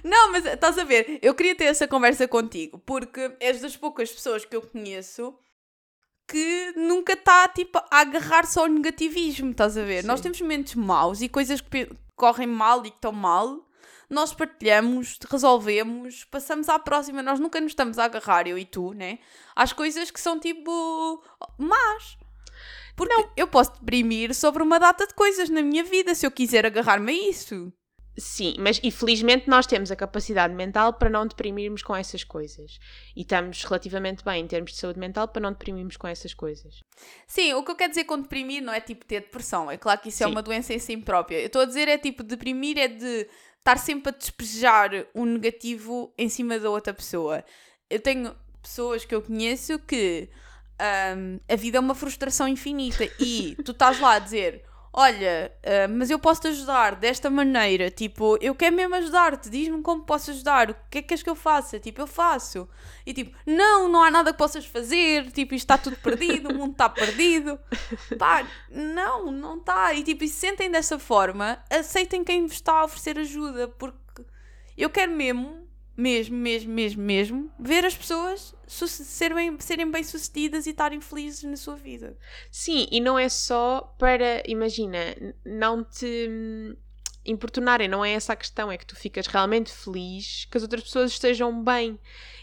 não, 0.05 0.31
mas 0.31 0.45
estás 0.45 0.79
a 0.79 0.85
ver, 0.85 1.19
eu 1.21 1.35
queria 1.35 1.57
ter 1.57 1.65
essa 1.65 1.89
conversa 1.89 2.29
contigo, 2.29 2.79
porque 2.79 3.35
és 3.41 3.61
das 3.61 3.77
poucas 3.77 4.13
pessoas 4.13 4.45
que 4.45 4.55
eu 4.55 4.63
conheço 4.63 5.37
que 6.29 6.73
nunca 6.77 7.15
está 7.15 7.49
tipo, 7.49 7.79
a 7.79 8.01
agarrar 8.01 8.47
só 8.47 8.65
o 8.65 8.69
negativismo, 8.69 9.51
estás 9.51 9.77
a 9.77 9.83
ver? 9.83 10.03
Sim. 10.03 10.07
Nós 10.07 10.21
temos 10.21 10.41
momentos 10.41 10.77
maus 10.77 11.21
e 11.21 11.29
coisas 11.29 11.61
que 11.61 11.91
correm 12.17 12.47
mal 12.47 12.87
e 12.87 12.91
que 12.91 12.97
estão 12.97 13.13
mal 13.13 13.69
nós 14.13 14.35
partilhamos, 14.35 15.19
resolvemos, 15.29 16.25
passamos 16.25 16.69
à 16.69 16.79
próxima. 16.79 17.23
Nós 17.23 17.41
nunca 17.41 17.61
nos 17.61 17.73
estamos 17.73 17.99
a 17.99 18.05
agarrar, 18.05 18.47
eu 18.47 18.59
e 18.59 18.65
tu, 18.65 18.93
né? 18.93 19.19
Às 19.57 19.73
coisas 19.73 20.11
que 20.11 20.21
são 20.21 20.39
tipo 20.39 21.23
más. 21.59 22.19
Porque 22.95 23.15
não. 23.15 23.31
eu 23.37 23.49
posso 23.49 23.73
deprimir 23.73 24.35
sobre 24.35 24.63
uma 24.63 24.79
data 24.79 25.07
de 25.07 25.15
coisas 25.15 25.49
na 25.49 25.63
minha 25.63 25.83
vida 25.83 26.15
se 26.15 26.27
eu 26.27 26.31
quiser 26.31 26.67
agarrar-me 26.67 27.11
a 27.11 27.31
isso. 27.31 27.73
Sim, 28.19 28.57
mas 28.59 28.79
infelizmente 28.83 29.49
nós 29.49 29.67
temos 29.67 29.91
a 29.91 29.97
capacidade 29.97 30.55
mental 30.55 30.93
para 30.93 31.09
não 31.09 31.27
deprimirmos 31.27 31.83
com 31.83 31.97
essas 31.97 32.23
coisas. 32.23 32.79
E 33.17 33.23
estamos 33.23 33.65
relativamente 33.65 34.23
bem 34.23 34.45
em 34.45 34.47
termos 34.47 34.73
de 34.73 34.77
saúde 34.77 34.99
mental 34.99 35.29
para 35.29 35.41
não 35.41 35.53
deprimirmos 35.53 35.97
com 35.97 36.07
essas 36.07 36.35
coisas. 36.35 36.83
Sim, 37.27 37.55
o 37.55 37.65
que 37.65 37.71
eu 37.71 37.77
quero 37.77 37.89
dizer 37.89 38.05
com 38.05 38.21
deprimir 38.21 38.63
não 38.63 38.73
é 38.73 38.81
tipo 38.81 39.07
ter 39.07 39.21
depressão. 39.21 39.71
É 39.71 39.79
claro 39.79 39.99
que 39.99 40.11
isso 40.11 40.23
é 40.23 40.27
Sim. 40.27 40.31
é 40.31 40.35
uma 40.35 40.43
doença 40.43 40.75
em 40.75 40.79
si 40.79 40.95
própria. 40.99 41.39
Eu 41.39 41.47
estou 41.47 41.63
a 41.63 41.65
dizer 41.65 41.89
é 41.89 41.97
tipo 41.97 42.23
deprimir 42.23 42.77
é 42.77 42.89
de 42.89 43.27
estar 43.63 43.79
sempre 43.79 44.11
a 44.11 44.17
despejar 44.17 44.91
um 45.15 45.25
negativo 45.25 46.13
em 46.19 46.29
cima 46.29 46.59
da 46.59 46.69
outra 46.69 46.93
pessoa. 46.93 47.45
Eu 47.89 48.01
tenho 48.01 48.35
pessoas 48.61 49.05
que 49.05 49.15
eu 49.15 49.23
conheço 49.23 49.79
que 49.79 50.29
um, 51.17 51.39
a 51.49 51.57
vida 51.57 51.79
é 51.79 51.81
uma 51.81 51.95
frustração 51.95 52.49
infinita 52.49 53.05
e 53.21 53.57
tu 53.65 53.71
estás 53.71 54.01
lá 54.01 54.15
a 54.15 54.19
dizer 54.19 54.65
olha, 54.93 55.53
uh, 55.65 55.93
mas 55.97 56.11
eu 56.11 56.19
posso 56.19 56.43
te 56.43 56.49
ajudar 56.49 56.97
desta 56.97 57.31
maneira, 57.31 57.91
tipo, 57.91 58.37
eu 58.41 58.55
quero 58.55 58.77
mesmo 58.77 58.95
ajudar-te, 58.97 59.49
diz-me 59.49 59.83
como 59.83 60.05
posso 60.05 60.31
ajudar, 60.31 60.71
o 60.71 60.75
que 60.91 60.99
é 60.99 61.03
que 61.03 61.09
queres 61.09 61.23
que 61.23 61.31
eu 61.31 61.35
faça? 61.35 61.79
Tipo, 61.81 62.03
eu 62.03 62.07
faço. 62.07 62.69
E 63.07 63.15
tipo, 63.15 63.37
não, 63.47 63.89
não 63.89 64.03
há 64.03 64.11
nada 64.11 64.33
que 64.33 64.39
possas 64.39 64.67
fazer, 64.67 65.31
tipo, 65.33 65.55
isto 65.55 65.65
está 65.65 65.79
tudo 65.79 65.97
perdido, 65.97 66.51
o 66.51 66.55
mundo 66.55 66.73
está 66.73 66.89
perdido. 66.89 67.59
Pá, 68.19 68.47
não, 68.71 69.31
não 69.33 69.57
está. 69.59 69.95
E 69.95 70.03
tipo, 70.03 70.25
e 70.25 70.29
se 70.29 70.37
sentem 70.37 70.71
dessa 70.71 70.99
forma, 70.99 71.59
aceitem 71.71 72.23
quem 72.25 72.43
vos 72.47 72.53
está 72.53 72.81
a 72.81 72.85
oferecer 72.85 73.19
ajuda, 73.19 73.69
porque 73.69 73.99
Eu 74.77 74.91
quero 74.91 75.13
mesmo, 75.13 75.67
mesmo, 76.03 76.37
mesmo, 76.37 76.73
mesmo, 76.73 77.03
mesmo, 77.03 77.53
ver 77.59 77.85
as 77.85 77.97
pessoas 77.97 78.55
serem, 78.67 79.57
serem 79.61 79.91
bem-sucedidas 79.91 80.67
e 80.67 80.71
estarem 80.71 81.01
felizes 81.01 81.45
na 81.45 81.57
sua 81.57 81.77
vida. 81.77 82.17
Sim, 82.51 82.89
e 82.91 83.01
não 83.01 83.17
é 83.17 83.29
só 83.29 83.95
para, 83.99 84.43
imagina, 84.47 84.99
não 85.45 85.85
te 85.85 86.27
hum, 86.29 86.77
importunarem, 87.25 87.87
não 87.87 88.05
é 88.05 88.13
essa 88.13 88.33
a 88.33 88.37
questão, 88.37 88.73
é 88.73 88.77
que 88.77 88.87
tu 88.87 88.97
ficas 88.97 89.29
realmente 89.29 89.71
feliz 89.71 90.47
que 90.51 90.57
as 90.57 90.63
outras 90.65 90.83
pessoas 90.83 91.13
estejam 91.13 91.63
bem. 91.63 91.99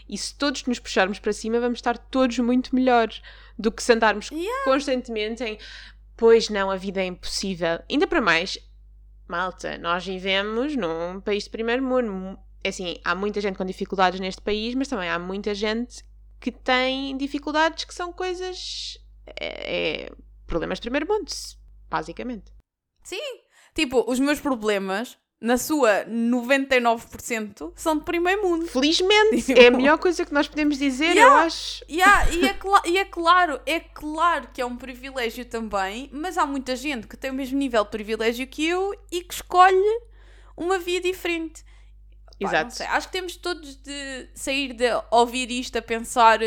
E 0.08 0.16
se 0.16 0.34
todos 0.34 0.64
nos 0.64 0.78
puxarmos 0.78 1.18
para 1.18 1.32
cima, 1.32 1.60
vamos 1.60 1.78
estar 1.78 1.98
todos 1.98 2.38
muito 2.38 2.74
melhores 2.74 3.20
do 3.58 3.70
que 3.70 3.82
se 3.82 3.92
andarmos 3.92 4.30
yeah. 4.30 4.64
constantemente 4.64 5.44
em 5.44 5.58
pois 6.16 6.50
não, 6.50 6.70
a 6.70 6.76
vida 6.76 7.00
é 7.00 7.06
impossível. 7.06 7.80
Ainda 7.90 8.06
para 8.06 8.20
mais, 8.20 8.58
malta, 9.26 9.78
nós 9.78 10.04
vivemos 10.04 10.76
num 10.76 11.20
país 11.20 11.44
de 11.44 11.50
primeiro 11.50 11.82
mundo. 11.82 12.38
É 12.62 12.68
assim, 12.68 12.98
há 13.04 13.14
muita 13.14 13.40
gente 13.40 13.56
com 13.56 13.64
dificuldades 13.64 14.20
neste 14.20 14.40
país, 14.40 14.74
mas 14.74 14.88
também 14.88 15.08
há 15.08 15.18
muita 15.18 15.54
gente 15.54 16.04
que 16.38 16.50
tem 16.50 17.16
dificuldades 17.16 17.84
que 17.84 17.94
são 17.94 18.12
coisas. 18.12 18.98
É, 19.26 20.06
é, 20.06 20.12
problemas 20.46 20.78
de 20.78 20.82
primeiro 20.82 21.06
mundo, 21.06 21.30
basicamente. 21.88 22.52
Sim, 23.04 23.40
tipo, 23.74 24.04
os 24.10 24.18
meus 24.18 24.40
problemas 24.40 25.16
na 25.40 25.56
sua 25.56 26.04
99%, 26.04 27.72
são 27.74 27.96
de 27.96 28.04
primeiro 28.04 28.42
mundo. 28.42 28.66
Felizmente, 28.66 29.42
tipo... 29.42 29.58
é 29.58 29.68
a 29.68 29.70
melhor 29.70 29.98
coisa 29.98 30.24
que 30.26 30.34
nós 30.34 30.46
podemos 30.46 30.76
dizer, 30.76 31.16
yeah, 31.16 31.22
eu 31.22 31.46
acho. 31.46 31.84
Yeah, 31.90 32.30
e, 32.30 32.44
é 32.46 32.58
e 32.90 32.98
é 32.98 33.04
claro, 33.06 33.60
é 33.64 33.80
claro 33.80 34.48
que 34.52 34.60
é 34.60 34.66
um 34.66 34.76
privilégio 34.76 35.46
também, 35.46 36.10
mas 36.12 36.36
há 36.36 36.44
muita 36.44 36.76
gente 36.76 37.06
que 37.06 37.16
tem 37.16 37.30
o 37.30 37.34
mesmo 37.34 37.58
nível 37.58 37.82
de 37.84 37.90
privilégio 37.90 38.46
que 38.46 38.66
eu 38.66 38.94
e 39.10 39.22
que 39.22 39.32
escolhe 39.32 40.02
uma 40.54 40.78
via 40.78 41.00
diferente. 41.00 41.64
Exato. 42.40 42.78
Pá, 42.78 42.96
acho 42.96 43.06
que 43.08 43.12
temos 43.12 43.36
todos 43.36 43.76
de 43.76 44.28
sair 44.34 44.72
de 44.72 44.86
ouvir 45.10 45.50
isto 45.50 45.76
a 45.76 45.82
pensar 45.82 46.40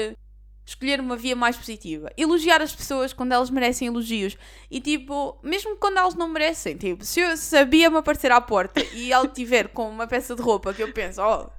escolher 0.66 1.00
uma 1.00 1.16
via 1.16 1.36
mais 1.36 1.58
positiva. 1.58 2.12
Elogiar 2.18 2.62
as 2.62 2.74
pessoas 2.74 3.14
quando 3.14 3.34
elas 3.34 3.50
merecem 3.50 3.88
elogios. 3.88 4.38
E 4.72 4.80
tipo, 4.80 5.38
mesmo 5.44 5.76
quando 5.76 5.98
elas 5.98 6.16
não 6.16 6.28
merecem, 6.28 6.78
tipo, 6.78 7.04
se 7.04 7.20
eu 7.20 7.36
sabia-me 7.38 7.98
aparecer 7.98 8.32
à 8.32 8.40
porta 8.40 8.82
e 8.94 9.12
ela 9.12 9.28
tiver 9.28 9.68
com 9.70 9.90
uma 9.90 10.08
peça 10.08 10.36
de 10.36 10.42
roupa 10.42 10.74
que 10.74 10.82
eu 10.82 10.92
penso, 10.94 11.22
oh, 11.22 11.50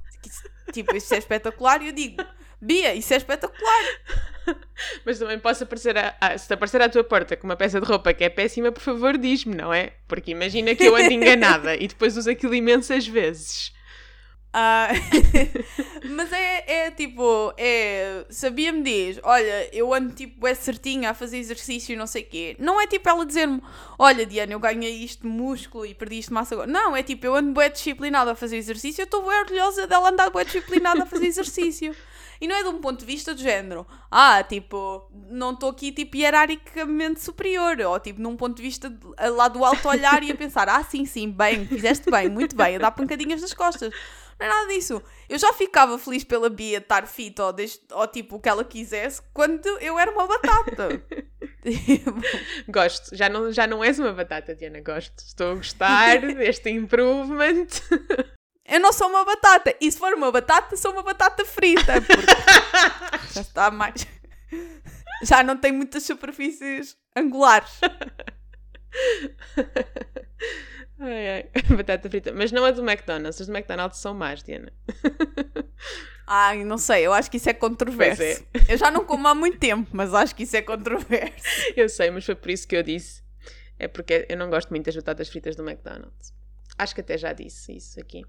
tipo, 0.72 0.96
isso 0.96 1.14
é 1.14 1.18
espetacular, 1.18 1.84
eu 1.84 1.92
digo, 1.92 2.24
Bia, 2.60 2.94
isso 2.94 3.12
é 3.12 3.18
espetacular. 3.18 3.84
Mas 5.04 5.18
também 5.18 5.38
posso 5.38 5.64
aparecer 5.64 5.96
a, 5.98 6.16
a, 6.18 6.38
se 6.38 6.52
aparecer 6.52 6.80
à 6.80 6.88
tua 6.88 7.04
porta 7.04 7.36
com 7.36 7.46
uma 7.46 7.56
peça 7.56 7.78
de 7.78 7.86
roupa 7.86 8.14
que 8.14 8.24
é 8.24 8.30
péssima, 8.30 8.72
por 8.72 8.80
favor, 8.80 9.18
diz-me, 9.18 9.54
não 9.54 9.72
é? 9.72 9.92
Porque 10.08 10.30
imagina 10.30 10.74
que 10.74 10.84
eu 10.84 10.96
ando 10.96 11.12
enganada 11.12 11.76
e 11.76 11.86
depois 11.86 12.16
uso 12.16 12.30
aquilo 12.30 12.54
imensas 12.54 13.06
vezes. 13.06 13.73
Uh, 14.54 16.06
mas 16.14 16.32
é, 16.32 16.86
é 16.86 16.90
tipo, 16.92 17.52
é, 17.58 18.24
sabia-me 18.30 18.82
diz, 18.82 19.18
olha, 19.24 19.68
eu 19.74 19.92
ando 19.92 20.14
tipo 20.14 20.46
é 20.46 20.54
certinha 20.54 21.10
a 21.10 21.14
fazer 21.14 21.38
exercício 21.38 21.92
e 21.92 21.96
não 21.96 22.06
sei 22.06 22.22
o 22.22 22.26
quê. 22.26 22.56
Não 22.60 22.80
é 22.80 22.86
tipo 22.86 23.08
ela 23.08 23.26
dizer-me, 23.26 23.60
olha 23.98 24.24
Diana, 24.24 24.52
eu 24.52 24.60
ganhei 24.60 24.92
isto 25.02 25.26
músculo 25.26 25.84
e 25.84 25.92
perdi 25.92 26.20
isto 26.20 26.32
massa 26.32 26.54
agora. 26.54 26.70
Não, 26.70 26.94
é 26.94 27.02
tipo, 27.02 27.26
eu 27.26 27.34
ando 27.34 27.52
bem 27.52 27.68
disciplinada 27.68 28.30
a 28.30 28.34
fazer 28.36 28.56
exercício, 28.56 29.02
eu 29.02 29.06
estou 29.06 29.26
bem 29.26 29.36
orgulhosa 29.40 29.88
dela 29.88 30.10
andar 30.10 30.30
bem 30.30 30.44
disciplinada 30.44 31.02
a 31.02 31.06
fazer 31.06 31.26
exercício. 31.26 31.94
E 32.40 32.48
não 32.48 32.56
é 32.56 32.62
de 32.62 32.68
um 32.68 32.80
ponto 32.80 32.98
de 32.98 33.06
vista 33.06 33.32
do 33.32 33.40
género, 33.40 33.86
ah, 34.10 34.42
tipo, 34.42 35.08
não 35.30 35.52
estou 35.52 35.70
aqui 35.70 35.92
tipo 35.92 36.16
hierarquicamente 36.16 37.20
superior, 37.20 37.80
ou 37.80 37.98
tipo 38.00 38.20
num 38.20 38.36
ponto 38.36 38.56
de 38.56 38.62
vista 38.62 38.90
de, 38.90 38.98
lá 39.30 39.48
do 39.48 39.64
alto 39.64 39.88
olhar 39.88 40.22
e 40.22 40.32
a 40.32 40.34
pensar, 40.34 40.68
ah, 40.68 40.82
sim, 40.82 41.06
sim, 41.06 41.30
bem, 41.30 41.64
fizeste 41.66 42.10
bem, 42.10 42.28
muito 42.28 42.56
bem, 42.56 42.76
a 42.76 42.78
dar 42.80 42.90
pancadinhas 42.90 43.40
nas 43.40 43.54
costas. 43.54 43.94
Não 44.38 44.46
é 44.46 44.48
nada 44.48 44.68
disso. 44.68 45.02
Eu 45.28 45.38
já 45.38 45.52
ficava 45.52 45.98
feliz 45.98 46.24
pela 46.24 46.50
Bia 46.50 46.78
estar 46.78 47.06
fit 47.06 47.40
ou, 47.40 47.52
deste, 47.52 47.84
ou 47.92 48.06
tipo 48.06 48.36
o 48.36 48.40
que 48.40 48.48
ela 48.48 48.64
quisesse 48.64 49.22
quando 49.32 49.66
eu 49.80 49.98
era 49.98 50.10
uma 50.10 50.26
batata. 50.26 51.02
Gosto. 52.68 53.16
Já 53.16 53.28
não, 53.28 53.52
já 53.52 53.66
não 53.66 53.82
és 53.82 53.98
uma 53.98 54.12
batata, 54.12 54.54
Diana. 54.54 54.80
Gosto. 54.80 55.18
Estou 55.18 55.52
a 55.52 55.54
gostar 55.54 56.20
deste 56.34 56.70
improvement. 56.70 57.66
Eu 58.66 58.80
não 58.80 58.92
sou 58.92 59.08
uma 59.08 59.24
batata. 59.24 59.74
E 59.80 59.90
se 59.90 59.98
for 59.98 60.12
uma 60.14 60.30
batata, 60.32 60.76
sou 60.76 60.92
uma 60.92 61.02
batata 61.02 61.44
frita. 61.44 61.94
Já 63.32 63.40
está 63.42 63.70
mais. 63.70 64.06
Já 65.22 65.42
não 65.42 65.56
tem 65.56 65.72
muitas 65.72 66.02
superfícies 66.02 66.96
angulares. 67.16 67.80
Ai, 71.04 71.28
ai, 71.28 71.50
batata 71.76 72.08
frita. 72.08 72.32
Mas 72.32 72.50
não 72.50 72.66
é 72.66 72.72
do 72.72 72.82
McDonald's. 72.82 73.40
As 73.40 73.46
do 73.46 73.54
McDonald's 73.54 73.98
são 73.98 74.14
más, 74.14 74.42
Diana. 74.42 74.72
Ai, 76.26 76.64
não 76.64 76.78
sei. 76.78 77.06
Eu 77.06 77.12
acho 77.12 77.30
que 77.30 77.36
isso 77.36 77.50
é 77.50 77.52
controverso. 77.52 78.22
É. 78.22 78.38
Eu 78.68 78.78
já 78.78 78.90
não 78.90 79.04
como 79.04 79.28
há 79.28 79.34
muito 79.34 79.58
tempo, 79.58 79.90
mas 79.92 80.14
acho 80.14 80.34
que 80.34 80.44
isso 80.44 80.56
é 80.56 80.62
controverso. 80.62 81.44
Eu 81.76 81.88
sei, 81.88 82.10
mas 82.10 82.24
foi 82.24 82.34
por 82.34 82.50
isso 82.50 82.66
que 82.66 82.74
eu 82.74 82.82
disse. 82.82 83.22
É 83.78 83.88
porque 83.88 84.26
eu 84.28 84.36
não 84.36 84.48
gosto 84.48 84.70
muito 84.70 84.86
das 84.86 84.96
batatas 84.96 85.28
fritas 85.28 85.56
do 85.56 85.68
McDonald's. 85.68 86.32
Acho 86.78 86.94
que 86.94 87.00
até 87.00 87.18
já 87.18 87.32
disse 87.32 87.76
isso 87.76 88.00
aqui. 88.00 88.24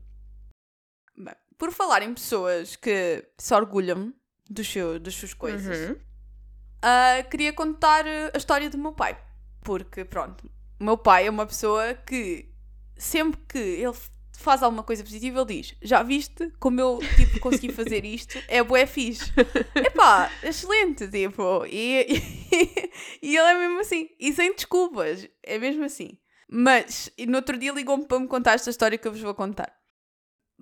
Bem, 1.15 1.35
por 1.57 1.71
falar 1.71 2.01
em 2.01 2.13
pessoas 2.13 2.75
que 2.75 3.23
se 3.37 3.53
orgulham 3.53 4.13
dos 4.49 4.67
seu, 4.67 4.99
das 4.99 5.15
suas 5.15 5.33
coisas, 5.33 5.89
uhum. 5.89 5.95
uh, 5.95 7.29
queria 7.29 7.53
contar 7.53 8.05
a 8.05 8.37
história 8.37 8.69
do 8.69 8.77
meu 8.77 8.93
pai. 8.93 9.17
Porque, 9.61 10.03
pronto, 10.03 10.49
o 10.79 10.83
meu 10.83 10.97
pai 10.97 11.27
é 11.27 11.29
uma 11.29 11.45
pessoa 11.45 11.93
que 11.93 12.54
sempre 12.97 13.39
que 13.47 13.57
ele 13.57 13.93
faz 14.37 14.61
alguma 14.61 14.83
coisa 14.83 15.03
positiva, 15.03 15.41
ele 15.41 15.61
diz: 15.61 15.75
Já 15.81 16.03
viste 16.03 16.51
como 16.59 16.79
eu 16.79 16.99
tipo, 17.15 17.39
consegui 17.39 17.71
fazer 17.71 18.05
isto? 18.05 18.37
É 18.47 18.63
bué 18.63 18.85
fixe. 18.85 19.31
Epá, 19.75 20.31
excelente, 20.43 21.07
tipo. 21.07 21.65
E, 21.65 22.05
e, 22.51 22.91
e, 23.21 23.37
ele 23.37 23.47
é 23.47 23.57
mesmo 23.57 23.79
assim. 23.79 24.09
E 24.19 24.33
sem 24.33 24.53
desculpas. 24.53 25.27
É 25.43 25.57
mesmo 25.57 25.83
assim. 25.83 26.17
Mas 26.49 27.11
no 27.27 27.37
outro 27.37 27.57
dia 27.57 27.71
ligou-me 27.71 28.05
para 28.05 28.19
me 28.19 28.27
contar 28.27 28.53
esta 28.53 28.69
história 28.69 28.97
que 28.97 29.07
eu 29.07 29.11
vos 29.11 29.21
vou 29.21 29.33
contar. 29.33 29.73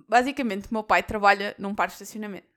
Basicamente, 0.07 0.67
o 0.69 0.73
meu 0.73 0.83
pai 0.83 1.03
trabalha 1.03 1.55
num 1.59 1.75
parque 1.75 1.97
de 1.97 2.03
estacionamento. 2.03 2.47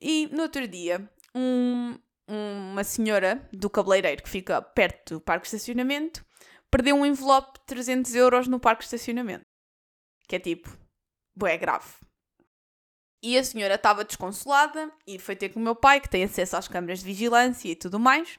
E 0.00 0.28
no 0.32 0.42
outro 0.42 0.66
dia, 0.66 1.08
um, 1.34 1.96
uma 2.26 2.82
senhora 2.82 3.46
do 3.52 3.70
cabeleireiro 3.70 4.22
que 4.22 4.28
fica 4.28 4.60
perto 4.60 5.14
do 5.14 5.20
parque 5.20 5.48
de 5.48 5.54
estacionamento 5.54 6.24
perdeu 6.70 6.96
um 6.96 7.06
envelope 7.06 7.58
de 7.58 7.66
300 7.66 8.14
euros 8.14 8.48
no 8.48 8.60
parque 8.60 8.80
de 8.80 8.86
estacionamento. 8.86 9.44
Que 10.28 10.36
é 10.36 10.38
tipo, 10.38 10.70
é 11.44 11.56
grave. 11.56 11.88
E 13.22 13.38
a 13.38 13.44
senhora 13.44 13.74
estava 13.74 14.04
desconsolada 14.04 14.92
e 15.06 15.18
foi 15.18 15.34
ter 15.34 15.48
com 15.48 15.60
o 15.60 15.62
meu 15.62 15.74
pai, 15.74 16.00
que 16.00 16.08
tem 16.08 16.24
acesso 16.24 16.56
às 16.56 16.68
câmaras 16.68 17.00
de 17.00 17.06
vigilância 17.06 17.68
e 17.68 17.76
tudo 17.76 17.98
mais. 17.98 18.38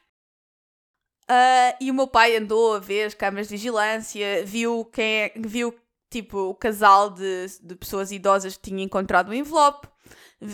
Uh, 1.30 1.76
e 1.80 1.90
o 1.90 1.94
meu 1.94 2.06
pai 2.06 2.36
andou 2.36 2.74
a 2.74 2.78
ver 2.78 3.04
as 3.04 3.14
câmaras 3.14 3.48
de 3.48 3.56
vigilância, 3.56 4.44
viu 4.46 4.86
quem 4.86 5.04
é, 5.04 5.32
viu 5.36 5.78
tipo 6.10 6.38
o 6.38 6.54
casal 6.54 7.10
de, 7.10 7.46
de 7.62 7.74
pessoas 7.74 8.10
idosas 8.10 8.56
que 8.56 8.70
tinha 8.70 8.82
encontrado 8.82 9.28
o 9.28 9.34
envelope, 9.34 9.88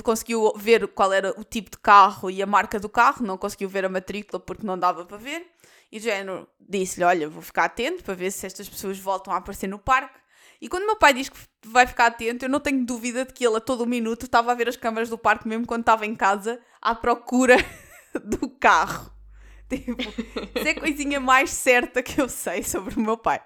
conseguiu 0.02 0.52
ver 0.56 0.88
qual 0.88 1.12
era 1.12 1.38
o 1.38 1.44
tipo 1.44 1.70
de 1.70 1.78
carro 1.78 2.28
e 2.30 2.42
a 2.42 2.46
marca 2.46 2.80
do 2.80 2.88
carro, 2.88 3.24
não 3.24 3.38
conseguiu 3.38 3.68
ver 3.68 3.84
a 3.84 3.88
matrícula 3.88 4.40
porque 4.40 4.66
não 4.66 4.78
dava 4.78 5.04
para 5.04 5.16
ver. 5.16 5.46
E 5.94 5.98
o 5.98 6.00
género 6.00 6.48
disse-lhe: 6.58 7.04
Olha, 7.04 7.28
vou 7.28 7.40
ficar 7.40 7.66
atento 7.66 8.02
para 8.02 8.14
ver 8.14 8.32
se 8.32 8.44
estas 8.44 8.68
pessoas 8.68 8.98
voltam 8.98 9.32
a 9.32 9.36
aparecer 9.36 9.68
no 9.68 9.78
parque. 9.78 10.18
E 10.60 10.68
quando 10.68 10.86
meu 10.86 10.96
pai 10.96 11.14
diz 11.14 11.28
que 11.28 11.38
vai 11.64 11.86
ficar 11.86 12.06
atento, 12.06 12.44
eu 12.44 12.48
não 12.48 12.58
tenho 12.58 12.84
dúvida 12.84 13.24
de 13.24 13.32
que 13.32 13.46
ele 13.46 13.58
a 13.58 13.60
todo 13.60 13.86
minuto 13.86 14.24
estava 14.24 14.50
a 14.50 14.56
ver 14.56 14.68
as 14.68 14.76
câmaras 14.76 15.08
do 15.08 15.16
parque, 15.16 15.46
mesmo 15.46 15.64
quando 15.64 15.82
estava 15.82 16.04
em 16.04 16.16
casa, 16.16 16.60
à 16.82 16.96
procura 16.96 17.56
do 18.24 18.48
carro. 18.48 19.14
Tipo, 19.68 20.02
isso 20.02 20.68
é 20.68 20.70
a 20.70 20.80
coisinha 20.80 21.18
mais 21.18 21.50
certa 21.50 22.02
que 22.02 22.20
eu 22.20 22.28
sei 22.28 22.62
sobre 22.62 22.96
o 22.96 23.00
meu 23.00 23.16
pai. 23.16 23.40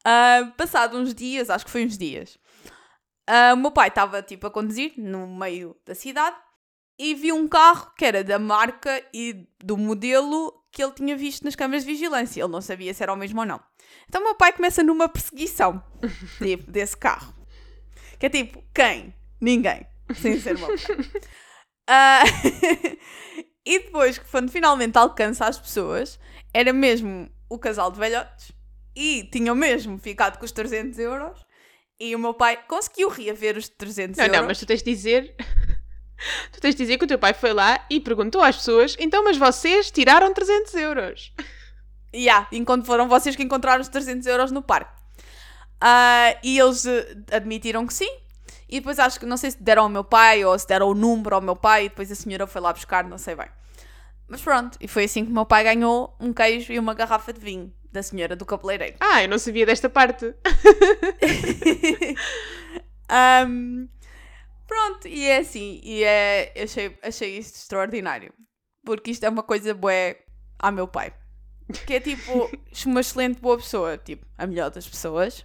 Uh, 0.00 0.50
passado 0.56 0.98
uns 0.98 1.14
dias, 1.14 1.50
acho 1.50 1.64
que 1.64 1.70
foi 1.70 1.84
uns 1.84 1.96
dias, 1.96 2.36
uh, 3.30 3.54
o 3.54 3.56
meu 3.56 3.70
pai 3.70 3.88
estava 3.88 4.22
tipo 4.22 4.46
a 4.46 4.50
conduzir 4.50 4.94
no 4.96 5.26
meio 5.26 5.76
da 5.86 5.94
cidade 5.94 6.36
e 6.98 7.14
viu 7.14 7.36
um 7.36 7.46
carro 7.46 7.92
que 7.96 8.04
era 8.04 8.24
da 8.24 8.38
marca 8.38 9.02
e 9.14 9.46
do 9.62 9.76
modelo 9.76 10.65
que 10.76 10.84
ele 10.84 10.92
tinha 10.92 11.16
visto 11.16 11.42
nas 11.42 11.56
câmaras 11.56 11.86
de 11.86 11.90
vigilância. 11.90 12.42
Ele 12.42 12.52
não 12.52 12.60
sabia 12.60 12.92
se 12.92 13.02
era 13.02 13.10
o 13.10 13.16
mesmo 13.16 13.40
ou 13.40 13.46
não. 13.46 13.58
Então 14.06 14.22
meu 14.22 14.34
pai 14.34 14.52
começa 14.52 14.82
numa 14.82 15.08
perseguição 15.08 15.82
tipo, 16.36 16.70
desse 16.70 16.94
carro. 16.94 17.34
Que 18.18 18.26
é 18.26 18.28
tipo, 18.28 18.62
quem? 18.74 19.14
Ninguém. 19.40 19.86
Sem 20.14 20.38
ser 20.38 20.58
meu 20.58 20.66
pai. 20.66 20.76
Uh, 21.88 22.98
e 23.64 23.78
depois, 23.78 24.18
quando 24.18 24.50
finalmente 24.50 24.98
alcança 24.98 25.46
as 25.46 25.58
pessoas, 25.58 26.20
era 26.52 26.74
mesmo 26.74 27.30
o 27.48 27.58
casal 27.58 27.90
de 27.90 27.98
velhotes 27.98 28.52
e 28.94 29.24
tinham 29.32 29.54
mesmo 29.54 29.98
ficado 29.98 30.38
com 30.38 30.44
os 30.44 30.52
300 30.52 30.98
euros. 30.98 31.46
E 31.98 32.14
o 32.14 32.18
meu 32.18 32.34
pai 32.34 32.62
conseguiu 32.68 33.08
reaver 33.08 33.56
os 33.56 33.70
300 33.70 34.18
não, 34.18 34.24
euros. 34.26 34.40
Não, 34.40 34.46
mas 34.46 34.58
tu 34.58 34.66
tens 34.66 34.82
de 34.82 34.92
dizer 34.92 35.34
Tu 36.52 36.60
tens 36.60 36.74
de 36.74 36.82
dizer 36.82 36.98
que 36.98 37.04
o 37.04 37.08
teu 37.08 37.18
pai 37.18 37.34
foi 37.34 37.52
lá 37.52 37.84
e 37.90 38.00
perguntou 38.00 38.42
às 38.42 38.56
pessoas: 38.56 38.96
então, 38.98 39.24
mas 39.24 39.36
vocês 39.36 39.90
tiraram 39.90 40.32
300 40.32 40.74
euros? 40.74 41.32
Ya, 42.14 42.20
yeah, 42.20 42.48
enquanto 42.52 42.86
foram 42.86 43.08
vocês 43.08 43.36
que 43.36 43.42
encontraram 43.42 43.80
os 43.80 43.88
300 43.88 44.26
euros 44.26 44.50
no 44.50 44.62
parque. 44.62 44.96
Uh, 45.82 46.38
e 46.42 46.58
eles 46.58 46.84
uh, 46.84 47.04
admitiram 47.30 47.86
que 47.86 47.92
sim. 47.92 48.10
E 48.68 48.80
depois 48.80 48.98
acho 48.98 49.20
que, 49.20 49.26
não 49.26 49.36
sei 49.36 49.52
se 49.52 49.62
deram 49.62 49.84
ao 49.84 49.88
meu 49.88 50.02
pai 50.02 50.44
ou 50.44 50.58
se 50.58 50.66
deram 50.66 50.88
o 50.88 50.94
número 50.94 51.36
ao 51.36 51.40
meu 51.40 51.54
pai 51.54 51.84
e 51.84 51.88
depois 51.88 52.10
a 52.10 52.14
senhora 52.14 52.46
foi 52.46 52.60
lá 52.60 52.72
buscar, 52.72 53.04
não 53.04 53.18
sei 53.18 53.36
bem. 53.36 53.46
Mas 54.28 54.40
pronto, 54.42 54.76
e 54.80 54.88
foi 54.88 55.04
assim 55.04 55.24
que 55.24 55.30
o 55.30 55.34
meu 55.34 55.46
pai 55.46 55.62
ganhou 55.62 56.16
um 56.18 56.32
queijo 56.32 56.72
e 56.72 56.78
uma 56.78 56.94
garrafa 56.94 57.32
de 57.32 57.38
vinho 57.40 57.72
da 57.92 58.02
senhora 58.02 58.34
do 58.34 58.44
cabeleireiro. 58.44 58.96
Ah, 59.00 59.22
eu 59.22 59.28
não 59.28 59.38
sabia 59.38 59.64
desta 59.64 59.88
parte. 59.88 60.34
um, 63.48 63.88
pronto, 64.66 65.08
e 65.08 65.24
é 65.24 65.38
assim, 65.38 65.80
e 65.82 66.02
é, 66.02 66.52
achei, 66.62 66.98
achei 67.02 67.38
isto 67.38 67.56
extraordinário. 67.56 68.32
Porque 68.84 69.10
isto 69.10 69.24
é 69.24 69.28
uma 69.28 69.42
coisa 69.42 69.74
boa 69.74 69.92
ao 70.58 70.72
meu 70.72 70.86
pai. 70.86 71.14
Que 71.86 71.94
é 71.94 72.00
tipo, 72.00 72.50
uma 72.86 73.00
excelente 73.00 73.40
boa 73.40 73.56
pessoa, 73.56 73.98
tipo, 73.98 74.26
a 74.38 74.46
melhor 74.46 74.70
das 74.70 74.88
pessoas. 74.88 75.44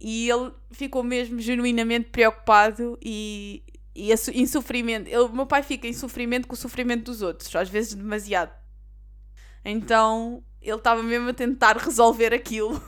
E 0.00 0.28
ele 0.28 0.52
ficou 0.72 1.02
mesmo 1.02 1.40
genuinamente 1.40 2.10
preocupado 2.10 2.98
e, 3.02 3.64
e 3.94 4.12
em 4.12 4.46
sofrimento. 4.46 5.06
Ele, 5.08 5.18
o 5.18 5.28
meu 5.28 5.46
pai 5.46 5.62
fica 5.62 5.86
em 5.86 5.92
sofrimento 5.92 6.48
com 6.48 6.54
o 6.54 6.56
sofrimento 6.56 7.04
dos 7.04 7.22
outros, 7.22 7.54
às 7.54 7.68
vezes 7.68 7.94
demasiado. 7.94 8.52
Então 9.64 10.44
ele 10.60 10.76
estava 10.76 11.02
mesmo 11.02 11.28
a 11.28 11.34
tentar 11.34 11.76
resolver 11.76 12.32
aquilo 12.32 12.80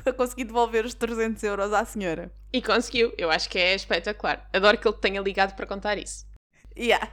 para 0.04 0.12
conseguir 0.12 0.44
devolver 0.44 0.84
os 0.84 0.94
300 0.94 1.42
euros 1.42 1.72
à 1.72 1.84
senhora. 1.84 2.32
E 2.52 2.60
conseguiu, 2.60 3.12
eu 3.16 3.30
acho 3.30 3.48
que 3.48 3.58
é 3.58 3.74
espetacular. 3.74 4.48
Adoro 4.52 4.78
que 4.78 4.88
ele 4.88 4.96
tenha 4.96 5.20
ligado 5.20 5.54
para 5.54 5.66
contar 5.66 5.98
isso. 5.98 6.26
Yeah. 6.76 7.10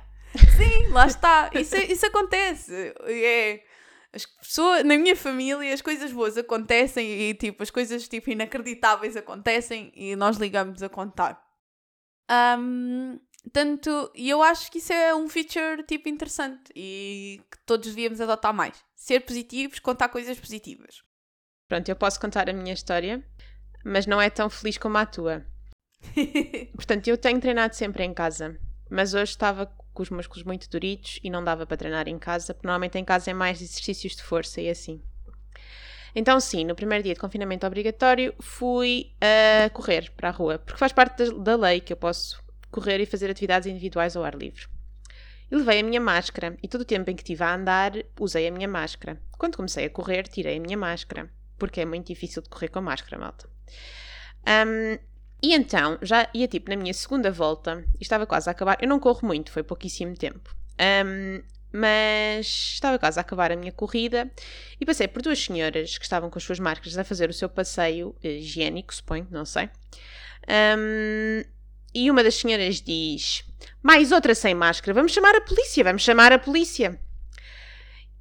Sim, 0.57 0.87
lá 0.89 1.07
está. 1.07 1.49
Isso, 1.53 1.75
isso 1.75 2.05
acontece. 2.05 2.93
É, 3.05 3.63
as 4.13 4.25
pessoas, 4.25 4.83
na 4.83 4.97
minha 4.97 5.15
família, 5.15 5.73
as 5.73 5.81
coisas 5.81 6.11
boas 6.11 6.37
acontecem 6.37 7.07
e 7.07 7.33
tipo, 7.33 7.63
as 7.63 7.69
coisas 7.69 8.07
tipo, 8.07 8.29
inacreditáveis 8.29 9.15
acontecem 9.15 9.91
e 9.95 10.15
nós 10.15 10.37
ligamos 10.37 10.81
a 10.81 10.89
contar. 10.89 11.41
Um, 12.59 13.19
tanto, 13.53 14.11
e 14.13 14.29
eu 14.29 14.41
acho 14.41 14.71
que 14.71 14.79
isso 14.79 14.91
é 14.91 15.15
um 15.15 15.29
feature 15.29 15.83
tipo 15.83 16.09
interessante 16.09 16.71
e 16.75 17.41
que 17.49 17.57
todos 17.65 17.87
devíamos 17.87 18.19
adotar 18.19 18.53
mais. 18.53 18.83
Ser 18.95 19.21
positivos, 19.21 19.79
contar 19.79 20.09
coisas 20.09 20.39
positivas. 20.39 21.01
Pronto, 21.67 21.89
eu 21.89 21.95
posso 21.95 22.19
contar 22.19 22.49
a 22.49 22.53
minha 22.53 22.73
história, 22.73 23.21
mas 23.83 24.05
não 24.05 24.21
é 24.21 24.29
tão 24.29 24.49
feliz 24.49 24.77
como 24.77 24.97
a 24.97 25.05
tua. 25.05 25.45
Portanto, 26.73 27.07
eu 27.07 27.17
tenho 27.17 27.41
treinado 27.41 27.75
sempre 27.75 28.03
em 28.03 28.13
casa, 28.13 28.57
mas 28.89 29.13
hoje 29.13 29.31
estava 29.31 29.65
com 29.65 30.01
os 30.01 30.09
músculos 30.09 30.43
muito 30.43 30.69
duritos 30.69 31.19
e 31.23 31.29
não 31.29 31.43
dava 31.43 31.65
para 31.65 31.75
treinar 31.75 32.07
em 32.07 32.17
casa, 32.17 32.53
porque 32.53 32.67
normalmente 32.67 32.97
em 32.97 33.03
casa 33.03 33.31
é 33.31 33.33
mais 33.33 33.61
exercícios 33.61 34.15
de 34.15 34.23
força 34.23 34.61
e 34.61 34.69
assim. 34.69 35.01
Então, 36.15 36.39
sim, 36.39 36.63
no 36.63 36.73
primeiro 36.73 37.03
dia 37.03 37.13
de 37.13 37.19
confinamento 37.19 37.67
obrigatório 37.67 38.33
fui 38.39 39.11
a 39.19 39.67
uh, 39.67 39.69
correr 39.71 40.11
para 40.15 40.29
a 40.29 40.31
rua, 40.31 40.59
porque 40.59 40.79
faz 40.79 40.93
parte 40.93 41.17
da, 41.17 41.37
da 41.37 41.55
lei 41.57 41.81
que 41.81 41.91
eu 41.91 41.97
posso 41.97 42.41
correr 42.71 43.01
e 43.01 43.05
fazer 43.05 43.29
atividades 43.29 43.67
individuais 43.67 44.15
ao 44.15 44.23
ar 44.23 44.35
livre. 44.35 44.67
E 45.51 45.55
levei 45.55 45.79
a 45.79 45.83
minha 45.83 45.99
máscara, 45.99 46.57
e 46.63 46.67
todo 46.67 46.81
o 46.81 46.85
tempo 46.85 47.09
em 47.09 47.15
que 47.15 47.23
estive 47.23 47.43
a 47.43 47.53
andar, 47.53 47.91
usei 48.19 48.47
a 48.47 48.51
minha 48.51 48.67
máscara. 48.67 49.21
Quando 49.37 49.57
comecei 49.57 49.85
a 49.85 49.89
correr, 49.89 50.23
tirei 50.27 50.57
a 50.57 50.61
minha 50.61 50.77
máscara, 50.77 51.29
porque 51.57 51.81
é 51.81 51.85
muito 51.85 52.07
difícil 52.07 52.41
de 52.41 52.49
correr 52.49 52.69
com 52.69 52.81
máscara, 52.81 53.17
malta. 53.17 53.49
Um, 54.47 54.97
e 55.41 55.53
então, 55.53 55.97
já 56.01 56.29
ia 56.33 56.47
tipo 56.47 56.69
na 56.69 56.75
minha 56.75 56.93
segunda 56.93 57.31
volta, 57.31 57.85
e 57.99 58.03
estava 58.03 58.25
quase 58.25 58.49
a 58.49 58.51
acabar. 58.51 58.77
Eu 58.81 58.87
não 58.87 58.99
corro 58.99 59.25
muito, 59.27 59.51
foi 59.51 59.63
pouquíssimo 59.63 60.15
tempo. 60.15 60.55
Um, 61.05 61.41
mas 61.71 62.47
estava 62.47 62.97
quase 62.97 63.19
a 63.19 63.21
acabar 63.21 63.51
a 63.51 63.55
minha 63.55 63.71
corrida 63.71 64.31
e 64.79 64.85
passei 64.85 65.07
por 65.07 65.21
duas 65.21 65.39
senhoras 65.43 65.97
que 65.97 66.05
estavam 66.05 66.29
com 66.29 66.37
as 66.37 66.43
suas 66.43 66.59
máscaras 66.59 66.97
a 66.97 67.03
fazer 67.03 67.29
o 67.29 67.33
seu 67.33 67.49
passeio 67.49 68.15
eh, 68.23 68.37
higiênico, 68.37 68.93
suponho, 68.95 69.27
não 69.29 69.45
sei. 69.45 69.69
Um, 70.47 71.43
e 71.93 72.09
uma 72.09 72.23
das 72.23 72.35
senhoras 72.35 72.81
diz: 72.81 73.43
Mais 73.83 74.11
outra 74.11 74.33
sem 74.33 74.55
máscara, 74.55 74.93
vamos 74.93 75.11
chamar 75.11 75.35
a 75.35 75.41
polícia, 75.41 75.83
vamos 75.83 76.01
chamar 76.01 76.31
a 76.31 76.39
polícia. 76.39 76.99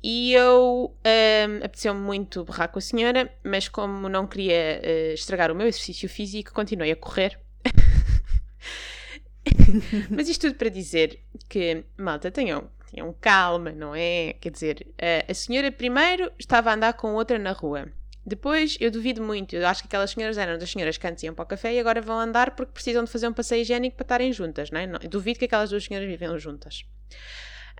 E 0.08 0.34
eu 0.34 0.96
um, 1.04 1.56
apeteceu-me 1.64 2.00
muito 2.00 2.44
berrar 2.44 2.68
com 2.68 2.78
a 2.78 2.80
senhora, 2.80 3.28
mas 3.42 3.68
como 3.68 4.08
não 4.08 4.24
queria 4.24 4.80
uh, 4.80 5.12
estragar 5.12 5.50
o 5.50 5.54
meu 5.56 5.66
exercício 5.66 6.08
físico, 6.08 6.52
continuei 6.52 6.92
a 6.92 6.96
correr. 6.96 7.36
mas 10.08 10.28
isto 10.28 10.42
tudo 10.42 10.56
para 10.56 10.68
dizer 10.68 11.18
que, 11.48 11.82
malta, 11.96 12.30
tenham, 12.30 12.70
tenham 12.88 13.12
calma, 13.20 13.72
não 13.72 13.96
é? 13.96 14.34
Quer 14.34 14.52
dizer, 14.52 14.86
uh, 14.90 15.28
a 15.28 15.34
senhora 15.34 15.72
primeiro 15.72 16.30
estava 16.38 16.70
a 16.70 16.74
andar 16.74 16.92
com 16.92 17.14
outra 17.14 17.36
na 17.36 17.50
rua. 17.50 17.88
Depois, 18.24 18.76
eu 18.78 18.92
duvido 18.92 19.24
muito, 19.24 19.56
eu 19.56 19.66
acho 19.66 19.82
que 19.82 19.88
aquelas 19.88 20.12
senhoras 20.12 20.38
eram 20.38 20.56
das 20.56 20.70
senhoras 20.70 20.96
que 20.96 21.06
antes 21.08 21.24
iam 21.24 21.34
para 21.34 21.42
o 21.42 21.46
café 21.46 21.74
e 21.74 21.80
agora 21.80 22.00
vão 22.00 22.20
andar 22.20 22.54
porque 22.54 22.70
precisam 22.70 23.02
de 23.02 23.10
fazer 23.10 23.26
um 23.26 23.32
passeio 23.32 23.62
higiênico 23.62 23.96
para 23.96 24.04
estarem 24.04 24.32
juntas, 24.32 24.70
não 24.70 24.78
é? 24.78 24.86
Não, 24.86 25.00
duvido 25.00 25.40
que 25.40 25.46
aquelas 25.46 25.70
duas 25.70 25.82
senhoras 25.82 26.08
vivem 26.08 26.38
juntas. 26.38 26.84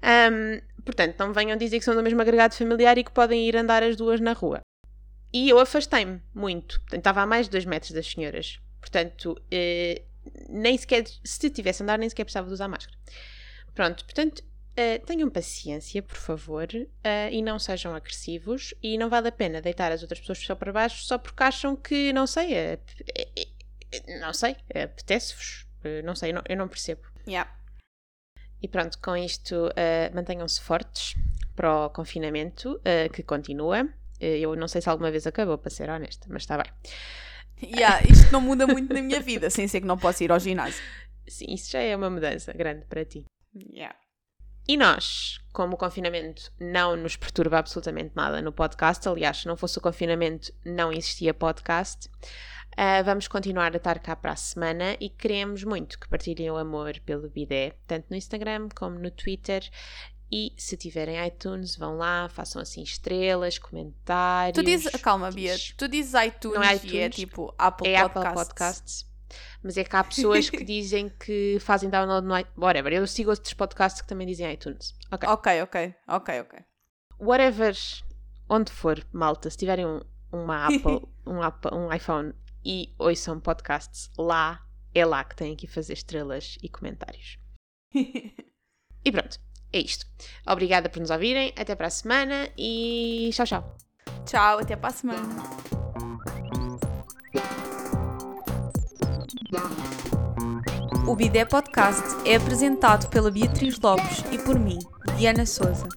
Um, 0.03 0.61
portanto, 0.83 1.19
não 1.19 1.33
venham 1.33 1.57
dizer 1.57 1.79
que 1.79 1.85
são 1.85 1.95
do 1.95 2.03
mesmo 2.03 2.21
agregado 2.21 2.55
familiar 2.55 2.97
e 2.99 3.05
que 3.05 3.11
podem 3.11 3.47
ir 3.49 3.57
andar 3.57 3.83
as 3.83 3.97
duas 3.97 4.21
na 4.21 4.33
rua. 4.33 4.61
E 5.33 5.49
eu 5.49 5.59
afastei-me 5.59 6.23
muito, 6.35 6.81
portanto, 6.81 7.01
estava 7.01 7.23
a 7.23 7.27
mais 7.27 7.47
de 7.47 7.53
dois 7.53 7.65
metros 7.65 7.93
das 7.93 8.07
senhoras. 8.07 8.61
Portanto, 8.81 9.41
eh, 9.51 10.03
nem 10.49 10.79
sequer, 10.79 11.05
se 11.25 11.51
tivesse 11.51 11.83
andar, 11.83 11.99
nem 11.99 12.09
sequer 12.09 12.25
precisava 12.25 12.47
de 12.47 12.55
usar 12.55 12.69
máscara. 12.69 12.97
Pronto, 13.75 14.05
portanto, 14.05 14.43
Uh, 14.79 15.03
tenham 15.07 15.31
paciência, 15.31 16.03
por 16.03 16.19
favor, 16.19 16.69
uh, 16.75 17.33
e 17.33 17.41
não 17.41 17.59
sejam 17.59 17.95
agressivos. 17.95 18.75
E 18.83 18.99
não 18.99 19.09
vale 19.09 19.29
a 19.29 19.33
pena 19.33 19.63
deitar 19.63 19.91
as 19.91 20.03
outras 20.03 20.21
pessoas 20.21 20.39
só 20.39 20.55
para 20.55 20.71
baixo 20.71 21.03
só 21.03 21.17
porque 21.17 21.43
acham 21.43 21.75
que, 21.75 22.13
não 22.13 22.27
sei, 22.27 22.53
é, 22.53 22.79
é, 23.17 23.49
é, 23.91 24.21
não 24.21 24.35
sei, 24.35 24.55
apetece-vos. 24.69 25.67
Uh, 25.83 26.05
não 26.05 26.15
sei, 26.15 26.31
eu 26.31 26.35
não, 26.35 26.43
eu 26.47 26.57
não 26.59 26.69
percebo. 26.69 27.01
Yeah. 27.27 27.51
E 28.63 28.69
pronto, 28.69 28.99
com 28.99 29.17
isto, 29.17 29.71
mantenham-se 30.15 30.61
fortes 30.61 31.15
para 31.55 31.87
o 31.87 31.91
confinamento, 31.91 32.81
que 33.13 33.23
continua. 33.23 33.89
eu 34.21 34.57
não 34.57 34.69
sei 34.69 34.81
se 34.81 34.89
alguma 34.89 35.11
vez 35.11 35.27
acabou, 35.27 35.59
para 35.59 35.71
ser 35.71 35.91
honesta, 35.91 36.27
mas 36.31 36.43
está 36.43 36.57
bem. 36.57 36.73
Yeah, 37.63 38.03
isto 38.07 38.33
não 38.33 38.41
muda 38.41 38.67
muito 38.67 38.93
na 38.93 39.01
minha 39.01 39.21
vida, 39.21 39.49
sem 39.51 39.67
ser 39.69 39.81
que 39.81 39.87
não 39.87 39.99
posso 39.99 40.23
ir 40.23 40.31
ao 40.31 40.39
ginásio. 40.39 40.83
Sim, 41.27 41.47
isso 41.49 41.71
já 41.71 41.81
é 41.81 41.97
uma 41.97 42.11
mudança 42.11 42.53
grande 42.53 42.85
para 42.87 43.05
ti. 43.05 43.25
Yeah. 43.55 43.97
E 44.69 44.77
nós, 44.77 45.41
como 45.53 45.75
o 45.75 45.77
confinamento 45.77 46.53
não 46.59 46.97
nos 46.97 47.17
perturba 47.17 47.59
absolutamente 47.59 48.13
nada 48.15 48.43
no 48.43 48.53
podcast, 48.53 49.09
aliás, 49.09 49.39
se 49.39 49.47
não 49.47 49.57
fosse 49.57 49.79
o 49.79 49.81
confinamento, 49.81 50.53
não 50.65 50.93
existia 50.93 51.33
podcast, 51.33 52.11
uh, 52.79 53.05
vamos 53.05 53.29
continuar 53.29 53.73
a 53.73 53.77
estar 53.77 53.99
cá 53.99 54.15
para 54.15 54.33
a 54.33 54.37
semana 54.37 54.97
e 55.01 55.09
queremos 55.09 55.65
muito 55.65 55.99
que 55.99 56.09
partilhem 56.09 56.51
o 56.51 56.57
amor 56.57 56.99
pelo 57.01 57.29
Bidé, 57.29 57.73
tanto 57.87 58.07
no 58.11 58.17
Instagram 58.17 58.69
como 58.75 58.99
no 58.99 59.11
Twitter. 59.11 59.69
E 60.31 60.53
se 60.57 60.77
tiverem 60.77 61.25
iTunes, 61.25 61.77
vão 61.77 61.97
lá, 61.99 62.29
façam 62.29 62.61
assim 62.61 62.83
estrelas, 62.83 63.59
comentários. 63.59 64.57
Tu 64.57 64.65
dizes, 64.65 64.91
calma, 65.01 65.31
Bia, 65.31 65.55
tu 65.77 65.87
dizes 65.87 66.15
iTunes, 66.15 66.57
não 66.57 66.65
é 66.65 66.75
iTunes 66.75 66.93
e 66.93 66.99
é 66.99 67.09
tipo 67.09 67.55
Apple 67.57 67.89
é 67.89 68.03
Podcasts. 68.03 68.27
Apple 68.27 68.35
Podcasts 68.35 69.17
mas 69.63 69.77
é 69.77 69.85
que 69.85 69.97
há 69.97 70.05
pessoas 70.05 70.49
que 70.49 70.63
dizem 70.65 71.09
que 71.09 71.59
fazem 71.61 71.91
download 71.91 72.27
no 72.27 72.39
iTunes. 72.39 72.57
Whatever, 72.57 72.93
eu 72.93 73.07
sigo 73.07 73.31
outros 73.31 73.53
podcasts 73.55 74.01
que 74.01 74.09
também 74.09 74.27
dizem 74.27 74.53
iTunes. 74.53 74.95
Ok, 75.11 75.29
ok, 75.29 75.63
ok, 75.63 75.95
ok. 76.09 76.41
okay. 76.41 76.61
Whatever, 77.19 77.75
onde 78.49 78.71
for, 78.71 79.05
malta, 79.13 79.51
se 79.51 79.57
tiverem 79.57 79.87
um, 79.87 80.01
uma 80.33 80.67
Apple, 80.67 81.03
um, 81.27 81.43
Apple, 81.43 81.71
um 81.75 81.93
iPhone 81.93 82.35
e 82.67 82.93
ouçam 82.99 83.39
podcasts 83.39 84.11
lá, 84.19 84.61
é 84.93 85.07
lá 85.07 85.23
que 85.23 85.37
têm 85.37 85.55
que 85.55 85.69
fazer 85.69 85.93
estrelas 85.93 86.59
e 86.61 86.69
comentários. 86.69 87.39
e 87.95 89.13
pronto, 89.13 89.39
é 89.73 89.79
isto. 89.79 90.05
Obrigada 90.45 90.89
por 90.89 90.99
nos 90.99 91.11
ouvirem, 91.11 91.53
até 91.57 91.77
para 91.77 91.87
a 91.87 91.91
semana 91.91 92.51
e 92.59 93.31
tchau, 93.33 93.47
tchau. 93.47 93.77
Tchau, 94.25 94.59
até 94.59 94.75
para 94.75 94.89
a 94.89 94.93
semana. 94.93 95.37
O 101.07 101.15
Bidé 101.15 101.45
Podcast 101.45 102.03
é 102.29 102.35
apresentado 102.35 103.09
pela 103.11 103.31
Beatriz 103.31 103.79
Lopes 103.79 104.25
e 104.33 104.39
por 104.39 104.59
mim, 104.59 104.81
Diana 105.17 105.47
Souza. 105.47 105.89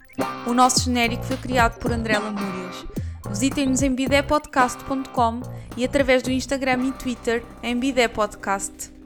O 0.45 0.53
nosso 0.53 0.81
genérico 0.81 1.23
foi 1.23 1.37
criado 1.37 1.79
por 1.79 1.91
André 1.91 2.19
Lamúrias. 2.19 2.85
Visitem-nos 3.27 3.81
em 3.81 3.93
bidépodcast.com 3.93 5.41
e 5.75 5.83
através 5.83 6.23
do 6.23 6.31
Instagram 6.31 6.87
e 6.87 6.91
Twitter 6.91 7.43
em 7.63 7.77
Bidé 7.77 8.07
Podcast. 8.07 8.98